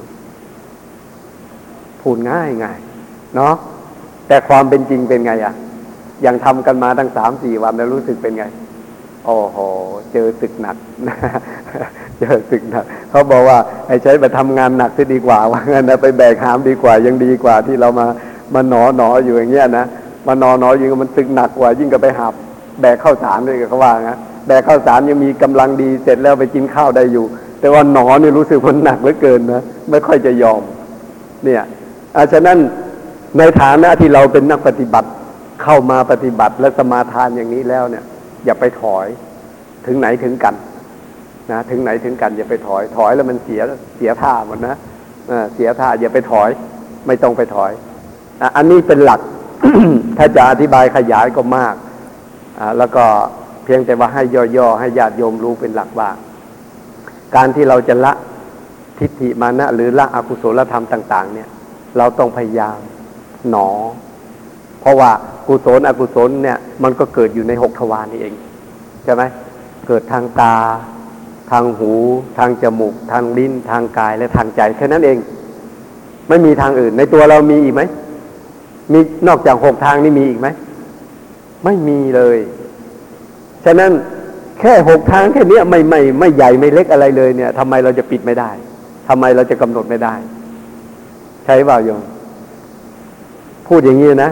[2.01, 2.77] พูดง่ายง่าย
[3.35, 3.53] เนาะ
[4.27, 5.53] แต่ความเป็นจริงเป็นไงอะ
[6.23, 8.45] อย่างทำกันมาตั้งสามสี่วันแล้วรู้สึกเป็นไง
[9.25, 9.57] โอ้โห
[10.13, 10.77] เจอศึกหนัก
[12.19, 13.57] เจอศึกหนัก เขาบอกว่า
[13.87, 18.07] ไอ้ใช้ไปทำงานหนักจะดีกว่า ว่างั้นนะไปแบกหามดีกว่า ยังดีกว่าที่เรามา
[18.53, 19.85] มาหนอหนออยู่อย่างเงี้ยนะ
[20.27, 22.33] มาหนอหนออยู่มันศึกหนักกว่า ยิ่งกับไปหาบ
[22.81, 27.25] แบกข้าวสารเลยเขาว่างั้นแบกข้าวสารยังมีกำลังดีเสร็จแล้วไปกินข้าวได้อยู่
[27.59, 30.61] แต่ว่าหนอนี่รู้สึกมันหนักเหลือเกินนะไม่ค่อยจะยอม
[31.43, 31.63] เนี่ย
[32.17, 32.57] อาฉะนั้น
[33.37, 35.09] ในฐานะที่เราเป็นนักปฏิบัติ
[35.63, 38.03] เข้ามาปฏิบัติและสมาทานอย่างนี้แล้วเนี่ย
[38.45, 39.05] อย่าไปถอย
[39.85, 40.55] ถึงไหนถึงกัน
[41.51, 43.61] นะถึงไหนถึงกันอย่าไปถอย ถอยแล้วมันเสีย
[43.97, 44.75] เสียท่าหมดนะ
[45.53, 46.49] เสียท่าอย่าไปถอย
[47.07, 47.71] ไม่ต้องไปถอย
[48.57, 49.21] อันนี้เป็นหลัก
[50.17, 51.75] ถ้าจะอธิบายขยายก็มาก
[52.77, 53.03] แล้วก็
[53.63, 54.23] เพียงแต่ว่าให้
[54.57, 56.09] ย่อๆให้ญาติโยมรู้เป็นหลักว่า
[57.35, 58.13] การที่เราจะละ
[58.99, 61.49] ทิฏฐิมานะหรือละอกุศลธรรมต่าง ๆ เนี่ย
[61.97, 62.77] เราต้องพยายาม
[63.49, 63.69] หนอ
[64.83, 65.11] เพราะว่า
[65.47, 68.33] กุศลอกุศลเนี่ย มันก็เกิดอยู่ในหกทวารนี่เอง
[69.03, 69.23] ใช่ไหม
[69.87, 70.55] เกิดทางตา
[71.51, 71.91] ทางหู
[72.37, 75.17] ทางจมูก ทางลิ้น ทางกายและทางใจแค่นั้นเอง
[76.29, 77.81] ไม่มีทางอื่น ในตัวเรามีอีกไหม
[78.93, 80.47] มีนอกจากหกทางนี่มีอีกไหม
[81.63, 82.37] ไม่มีเลย
[83.65, 83.91] ฉะนั้น
[84.59, 88.49] แค่หกทางแค่นี้ไม่ไม่ไม่ใหญ่ไม่เล็กอะไรเลยเนี่ยทำไมเราจะปิดไม่ได้
[89.09, 90.15] ทำไมเราจะกำหนดไม่ได้
[91.45, 92.01] ใช่เปล่าโยม
[93.67, 94.31] พูดอย่างนี้นะ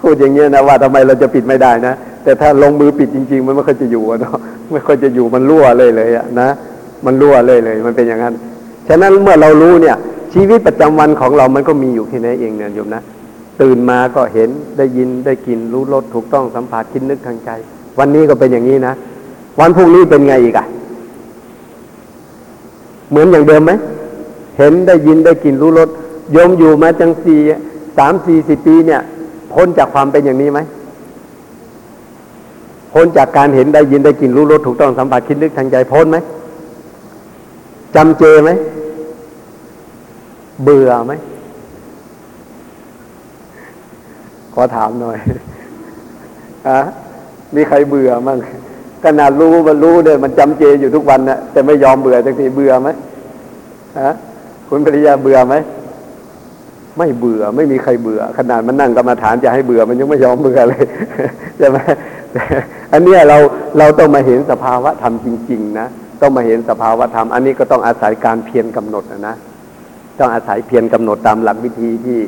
[0.00, 1.94] พูดอย่างนี้นะว่าทำไมเราจะปิดไม่ได้นะ
[2.24, 4.36] แต่ถ้าลงมือปิดจริง ๆ มันไม่ค่อยจะอยู่อะเนาะ
[4.72, 6.48] ไม่ค่อยจะอยู่มันรั่วเลยเลยอะนะ
[7.04, 8.34] มันรั่วเลยเลย มันเป็นอย่างนั้น
[8.88, 9.96] ฉะนั้นเมื่อเรารู้เนี่ย
[10.34, 13.02] ชีวิตประจำวันของเรามันก็มีอยู่แค่นี้เองเนี่ยโยมนะ
[13.60, 17.50] ตื่นมาก็เห็นได้ยินได้กินรู้รสถูกต้องสัมผัสคิดนึกทางใจ
[17.98, 18.94] วันนี้ก็เป็นอย่างนี้นะ
[19.60, 20.66] วันพรุ่งนี้เป็นไงอีกอะ
[23.10, 23.72] เหมือนอย่างเดิมไหม
[24.58, 25.88] เห็นได้ยินได้กินรู้รส
[26.32, 27.40] โยมอยู่มาจังสี่
[27.98, 29.00] สามสี่สิบปีเนี่ย
[29.54, 30.60] พ้นจากความเป็นอย่างนี้ไหม
[32.92, 36.16] พ้นจากการเห็นได้ยินได้กินรู้รสถูกต้องสัมผัสคิดนึกทางใจพ้นไหม
[37.94, 38.50] จำเจไหม
[40.64, 41.12] เบื่อไหม
[44.54, 45.18] ขอถามหน่อย
[46.68, 46.78] อะ
[47.54, 48.38] มีใครเบื่อมั่ง
[49.04, 52.88] ขนาดรู้มันรู้เนี่ยมันจำเจอยู่ทุกวันนะแต่ไม่ยอมเบื่อสักทีเบื่อไหม
[54.00, 54.10] ฮะ
[54.68, 55.54] คุณภริยาเบื่อไหม
[56.98, 60.84] ไม่เบื่อ ไม่มีใครเบื่อ ขนาดมันนั่งกรรมาฐานจะให้เบื่อมันยังไม่ยอมเบื่อเลย
[61.58, 61.76] ใช่ไหม
[62.92, 63.38] อันนี้เรา
[63.78, 65.88] เราต้องมาเห็นสภาวะธรรมจริง ๆ นะ
[66.22, 69.36] ต้องมาเห็นสภาวธรรมอันนี้ก็ต้องอาศัยการเพียรกำหนดนะนะ
[70.18, 72.20] ต้องอาศัยเพียรกำหนดตามหลักวิธีที่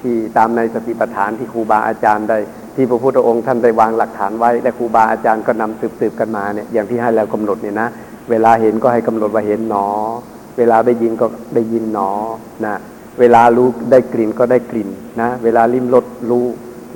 [0.00, 2.38] ที่ตามในสติปัฏฐานที่ครูบาอาจารย์ได้
[2.76, 7.88] ที่พระพุทธองค์ท่านได้วางหลักฐานไว้ และครูบาอาจารย์ก็นำสืบสืบๆกันมาเนี่ยอย่างที่ให้เรากำหนดเนี่ยนะ
[8.30, 9.86] เวลาเห็นก็ให้กำหนดว่าเห็นหนอ
[10.58, 12.10] เวลาได้ยินก็ได้ยินหนอ
[12.66, 12.76] นะ
[13.20, 14.88] เวลารู้ได้กลิ่นก็ได้กลิ่น
[15.20, 16.44] นะ เวลาลิ้มรสรู้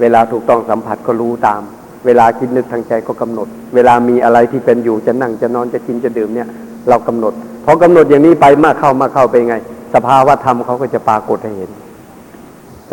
[0.01, 1.63] เวลาถูกต้องสัมผัสก็รู้ตาม
[2.07, 6.49] เวลาคิดนึกทางใจก็กำหนด เวลามีอะไรที่เป็นอยู่จะนั่งจะนอนจะกินจะดื่มเนี่ย
[6.89, 7.33] เรากำหนด
[7.65, 9.57] พอกำหนดอย่างนี้ไปมากเข้ามากเข้าไปไง
[9.95, 11.71] สภาวะธรรมเขาก็จะปรากฏให้เห็น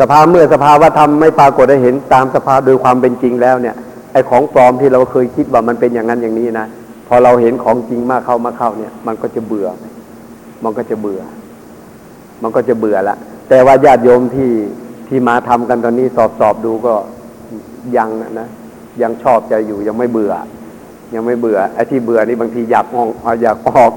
[0.00, 3.74] สภาเมื่อสภาวะธรรมไม่ปรากฏให้เห็นตามสภาโดยความเป็นจริงแล้วเนี่ย
[4.12, 6.66] ไอ้ของปลอมที่เราเคยคิดว่ามันเป็นอย่างนั้นอย่างนี้นะ
[7.08, 9.68] พอเราเห็นของจริงมากเข้ามากเข้าเนี่ย มันก็จะเบื่อ
[10.64, 11.20] มันก็จะเบื่อ
[12.42, 13.16] มันก็จะเบื่อละ
[13.48, 14.52] แต่ว่าญาติโยมที่
[15.08, 16.94] ที่มาทำกันตอนนี้สอบสอบดูก็
[17.96, 18.48] ยังนะนะ
[19.02, 20.32] ยังชอบใจอยู่ยังไม่เบื่อ
[21.14, 23.08] ยังไม่เบื่อไอ้ที่เบื่อนี่บางทีอยากห้อง
[23.42, 23.92] อยากออก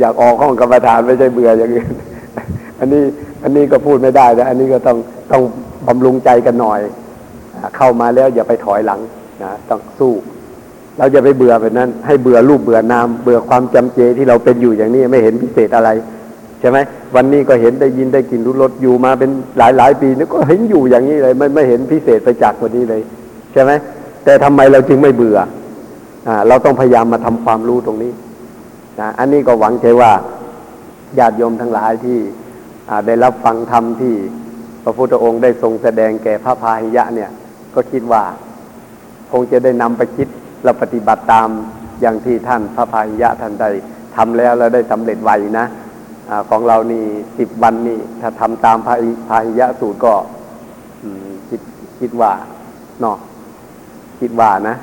[0.00, 1.88] อยากออกห้องกรรมฐานไม่ใช่เบื่ออย่างอื่น
[2.80, 3.02] อันนี้
[3.42, 4.98] อันนี้ก็พูดไม่ได้นะอันนี้ก็ต้อง
[5.32, 5.42] ต้อง
[5.88, 6.80] บำรุงใจกันหน่อย
[7.54, 9.00] อเข้ามาแล้วอย่าไปถอยหลัง
[9.42, 10.14] นะต้องสู้
[10.98, 15.90] เราจะไปเบื่อแบบนั้น ให้เบื่อรูปเบื่อนาม เบื่อความจำเจที่เราเป็นอยู่อย่างนี้ไม่เห็นพิเศษอะไร
[16.60, 16.78] ใช่ไหม
[17.14, 23.02] วันนี้ก็เห็นได้ยินได้กินรู้รสอยู่มาเป็นหลายหลายปีนี่ก็เห็นอยู่อย่างนี้เลยไม่ไม่เห็นพิเศษไปจากกว่านี้เลย
[23.52, 23.70] ใช่ไหม
[24.24, 25.38] แต่ทำไมเราจึงไม่เบื่อ
[26.28, 28.12] อ่าเราต้องพยายามมาทำความรู้ตรงนี้
[29.00, 30.12] นะอันนี้ก็หวังใจว่า
[31.18, 32.18] ญาติโยมทั้งหลายที่
[32.90, 34.14] อ่าได้รับฟังธรรมที่
[34.82, 37.30] พระพุทธองค์ได้ทรงแสดงแก่พระพาหิยะเนี่ย
[37.74, 38.22] ก็คิดว่า
[39.32, 40.28] คงจะได้นำไปคิด
[40.64, 41.48] และปฏิบัติตาม
[42.00, 43.70] อย่างที่ท่านพระพาหิยะท่านได้
[44.16, 45.66] ทำแล้วแล้วได้สำเร็จไวนะ
[46.30, 47.04] อของเรานี่
[47.38, 50.14] สิบวันนี่ถ้าทำตามพาหิพาหิยะสูตรก็
[51.48, 51.60] คิด
[52.00, 52.32] คิดว่า
[53.00, 53.16] เนาะ
[54.20, 54.76] คิดว่านะ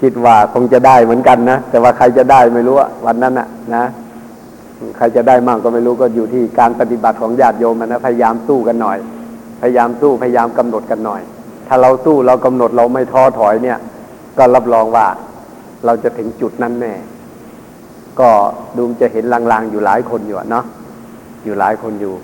[0.00, 2.76] คิดว่าคงจะได้เหมือนกันนะ แต่ว่าใครจะได้ไม่รู้
[3.06, 3.84] วันนั้นอะนะ
[4.96, 8.98] ใครจะได้มั่งก็ไม่รู้ก็อยู่ที่การปฏิบัติของญาติโยมนะพยายามสู้กันหน่อย
[9.60, 11.20] พยายามสู้พยายามกำหนดกันหน่อย
[11.68, 13.78] ถ้าเราสู้เรากำหนดเราไม่ท้อถอยเนี่ย
[14.38, 15.06] ก็รับรองว่า
[15.84, 16.94] เราจะถึงจุดนั้นแน่
[18.20, 18.30] ก็
[18.76, 20.64] ดูจะเห็นลางๆอยู่หลายคนอยู่เนาะ
[21.44, 22.14] อยู่หลายคนอยู่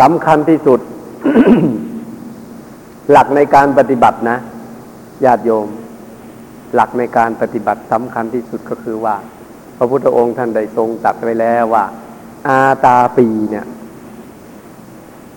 [0.00, 0.80] สำคัญที่สุด
[3.10, 4.36] หลักในการปฏิบัตินะ
[5.24, 5.66] ญาติโยม
[6.74, 9.16] หลักในการปฏิบัติสำคัญที่สุดก็คือว่า
[9.76, 11.84] พระพุทธองค์ท่านได้ทรงตรัสไว้แล้วว่า
[12.48, 13.66] อาตาปีเนี่ย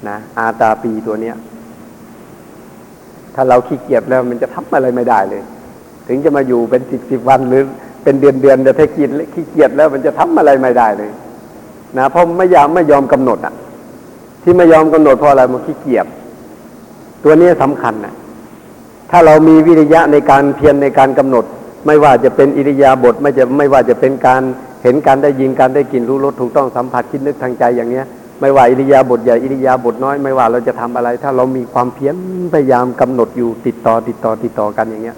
[0.10, 1.36] นะอาตาปีตัวเนี้ย
[3.36, 5.44] ถ้าเราขี้เกียจแล้วมันจะทำอะไรไม่ได้เลย
[6.08, 7.64] ถึงจะมาอยู่เป็นสิบสิบวันหรือ
[8.04, 11.12] เป็นเดือนเดือนแต่ถ้ากินขี้เกียจแล้วมันจะทำอะไรไม่ได้เลย
[11.98, 13.54] นะเพราะไม่ยอมไม่ยอมกำหนดอะ
[14.44, 16.06] ที่ไม่ยอมกำหนดเพราะอะไรมันขี้เกียจ
[17.24, 18.14] ตัวนี้สำคัญนะ
[19.12, 21.46] ถ้าเรามีวิริยะในการเพียรในการกำหนด
[21.88, 24.42] ไม่ว่าจะเป็นอิริยาบถไม่จะไม่ว่าจะเป็นการ
[24.84, 28.06] เห็นการได้ยินการได้กลิ่นรู้รสถูกต้องสัมผัสคิดนึกทางใจอย่างเนี้ย
[28.42, 32.16] ไม่ว่าอิริยาบถใหญ่อิริยาบถน้อยไม่ว่าเราจะทำอะไร ถ้าเรามีความเพียร
[32.54, 35.18] พยายามกำหนดอยู่ติดต่อติดต่อติดต่อกันอย่างเงี้ย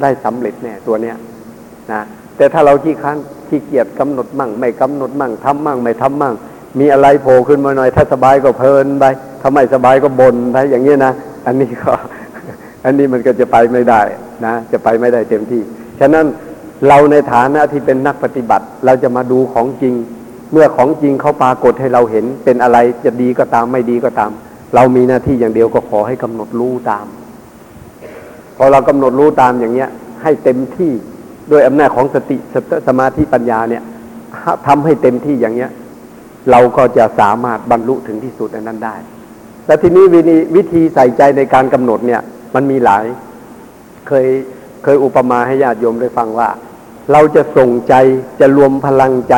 [0.00, 1.16] ได้สำเร็จแน่ตัวเนี้ย
[1.92, 2.02] นะ
[2.36, 3.16] แต่ถ้าเราขี้ค้าน
[3.48, 6.34] ขี้เกียจกำหนดมั่ง ไม่กำหนดมั่งทำมั่ง ไม่ทำมั่ง
[6.78, 9.04] มีอะไรโผล่ขึ้นมาหน่อย ถ้าสบายก็เพลินไป
[9.40, 11.12] ถ้าไม่สบายก็บ่นไปอย่างเงี้ยนะ
[11.46, 11.92] อันนี้ก็
[12.84, 14.02] อันนี้มันก็จะไปไม่ได้
[14.46, 15.62] นะ จะไปไม่ได้เต็มที่
[16.00, 16.26] ฉะนั้น
[16.88, 19.94] เราในฐานะที่เป็นนักปฏิบัติ เราจะมาดูของจริง
[20.52, 24.30] เมื่อของจริงเขาปรากฏให้เราเห็นเป็นอะไรจะดีก็ตามไม่ดีก็ตาม
[24.74, 27.06] เรามีหน้าที่อย่างเดียวก็ขอให้กำหนดรู้ตาม
[28.56, 29.90] พอเรากำหนดรู้ตามอย่างเงี้ย
[30.22, 30.92] ให้เต็มที่
[31.52, 33.82] ด้วยอำนาจของสติสตสมาธิปัญญาเนี่ย
[34.66, 35.70] ทำให้เต็มที่อย่างเงี้ย
[36.50, 38.96] เราก็จะสามารถบรรลุถึงที่สุดอันนั้นได้
[39.66, 42.20] แต่ทีนี้วิธีวิธีใส่ใจในการกำหนดเนี่ย
[42.54, 43.04] มันมีหลาย
[44.08, 44.26] เคย
[44.82, 46.48] เคยอุปมาให้ญาติโยมได้ฟังว่า
[47.12, 47.94] เราจะส่งใจ
[48.40, 49.34] จะรวมพลังใจ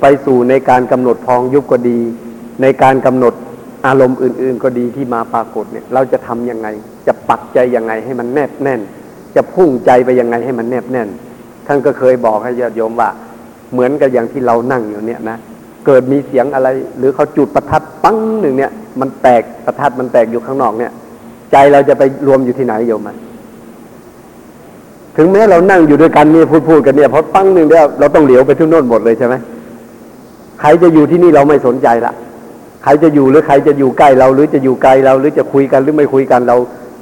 [0.00, 1.98] ไปสู่ในการกำหนดพองยุบก็ดี
[2.62, 3.34] ในการกำหนด
[3.86, 6.68] อารมณ์อื่น ๆ ก็ดีที่มาปรากฏเนี่ย เราจะทำยังไง
[7.06, 8.80] จะปักใจยังไงให้มันแนบแน่น
[9.36, 11.08] จะพุ่งใจไปยังไงให้มันแนบแน่น
[11.68, 13.08] ท่านก็เคยบอกให้ญาติโยมว่า
[13.72, 15.38] เหมือนกับอย่างที่เรานั่งอยู่เนี่ยนะ
[15.86, 20.92] เกิดมีเสียงอะไร หรือเขาจุดประทัดปั้งหนึ่งเนี่ย มันแตกประทัดมันแตกอยู่ข้างนอกเนี่ย
[21.52, 23.16] ใจเราจะไปรวมอยู่ที่ไหนโยมมัน
[25.16, 29.34] ถึงแม้เรานั่งอยู่ด้วยกันเนี่ยพูดพูดกันเนี่ยพอปั้งหนึ่งเดียวเราต้องเหลียวไปทุกโน่นหมดเลยใช่ไหม
[30.60, 32.12] ใครจะอยู่ที่นี่เราไม่สนใจละ
[32.82, 36.56] ใครจะอยู่หรือใครจะอยู่ใกล้เรา หรือจะอยู่ไกลเรา หรือจะคุยกันหรือไม่คุยกันเรา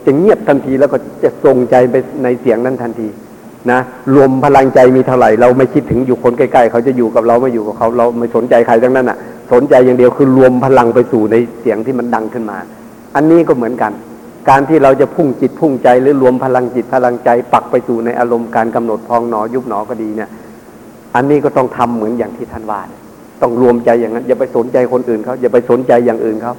[0.06, 3.08] จะเงียบทันทีแล้วก็จะส่งใจไปในเสียงนั้นทันที
[3.70, 3.80] นะ
[4.14, 9.18] รวมพลังใจมีเท่าไหร่ เราไม่คิดถึงอยู่คนใกล้ๆเขาจะอยู่กับเราไม่อยู่กับเขาเราไม่สนใจใครทั้งนั้นอะ
[9.52, 12.56] สนใจอย่างเดียวคือรวมพลังไปสู่ในเสียงที่มันดังขึ้นมา
[13.16, 13.92] อันนี้ก็เหมือนกัน
[14.48, 20.30] การที่เราจะพุ่งจิตพุ่งใจหรือรวมพลังจิตพลังใจ ปักไปสู่ในอารมณ์การกำหนดพองหนอยุบหนอก็ดีเนี่ย
[21.14, 22.80] อันนี้ก็ต้องทำเหมือนอย่างที่ท่านว่า
[23.42, 26.54] ต้องรวมใจอย่างนั้นอย่าไปสนใจคนอื่นเขาอย่าไปสนใจอย่างอื่นเขา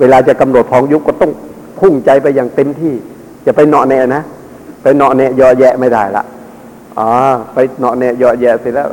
[0.00, 1.32] เวลาจะกำหนดพองยุบก็ต้อง
[1.80, 2.94] พุ่งใจไปอย่างเต็มที่
[3.44, 4.22] อย่าไปเนาะแน่นะ
[4.82, 6.24] ไปเนาะแน่ยอแยะไม่ได้ละ
[7.00, 7.12] อ๋อ
[7.52, 8.88] ไปเนาะแน่เยอะแยะเสร็จแล้ว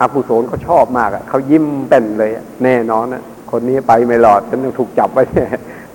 [0.00, 2.30] อากุศลเขาชอบมากอะเขายิ้มเป็นเลย
[2.64, 5.22] แน่นอนนะคนนี้ไปไม่รอดฉันต้องถูกจับไว้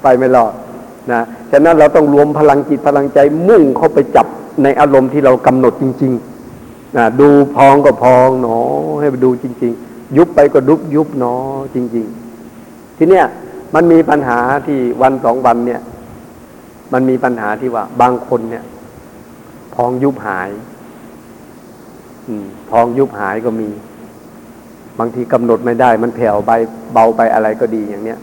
[0.03, 0.53] ไปไม่รอด
[1.11, 1.21] นะ
[1.51, 4.27] ฉะนั้นเราต้องรวมพลังจิตพลังใจมุ่งเข้าไปจับ
[4.63, 8.65] ในอารมณ์ที่เรากำหนดจริงๆนะดูพองก็พองเนาะ
[8.99, 12.07] ให้ไปดูจริง ๆ ยุบไปก็ดุบยุบเนาะจริง
[12.51, 13.25] ๆ ทีเนี้ย
[13.75, 15.81] มันมีปัญหาที่วันสองวันเนี่ย
[16.93, 18.63] มันมีปัญหาที่ว่า บางคนเนี่ย
[19.75, 20.49] พองยุบหาย
[22.27, 23.69] อืมพองยุบหายก็มี
[24.99, 26.51] บางทีกำหนดไม่ได้ มันแผ่วไป
[26.93, 28.19] เบาไปอะไรก็ดีอย่างเนี้ย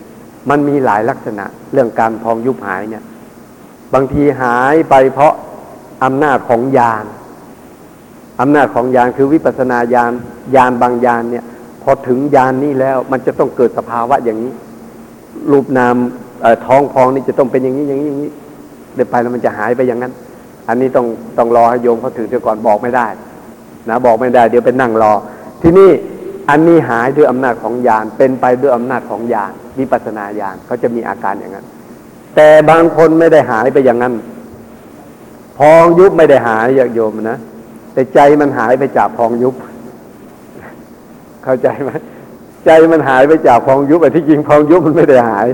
[0.50, 3.04] มันมีหลายลักษณะ เรื่องการพองยุบหายเนี่ย
[3.94, 5.32] บางทีหายไปเพราะ
[6.04, 7.04] อำนาจของญาณ
[8.40, 10.12] อำนาจของญาณคือวิปัสนาญาณ
[10.56, 11.44] ญาณบางญาณเนี่ย
[11.82, 14.52] พอถึงญาณนี้แล้ว มันจะต้องเกิดสภาวะอย่างนี้
[15.50, 15.96] รูปนาม
[16.66, 18.30] ท้องพองนี่จะต้องเป็นอย่างนี้อย่างนี้อย่างนี้
[18.94, 20.12] เดี๋ยวไปแล้วมันจะหายไปอย่างนั้น
[20.68, 21.06] อันนี้ต้อง
[21.38, 23.06] ต้องรอให้โยมเขาถึงเสียก่อนบอกไม่ได้
[23.88, 25.12] นะบอกไม่ได้เดี๋ยวไปนั่งรอ
[25.62, 25.90] ที่นี่
[26.50, 31.66] อันนี้หายด้วยอำนาจของญาณเป็นไปด้วยอำนาจของญาณวิปัสสนาญาณเขาจะมีอาการอย่างนั้น
[32.36, 34.14] แต่บางคนไม่ได้หายไปอย่างนั้น
[35.58, 37.38] พองยุบไม่ได้หายอย่างโยมนะ
[37.92, 39.54] แต่ใจมันหายไปจากพองยุบ
[41.44, 41.90] เข้าใจไหม
[42.66, 45.46] ใจมันหายไปจากพองยุบแต่ที่จริงพองยุบมันไม่ได้หาย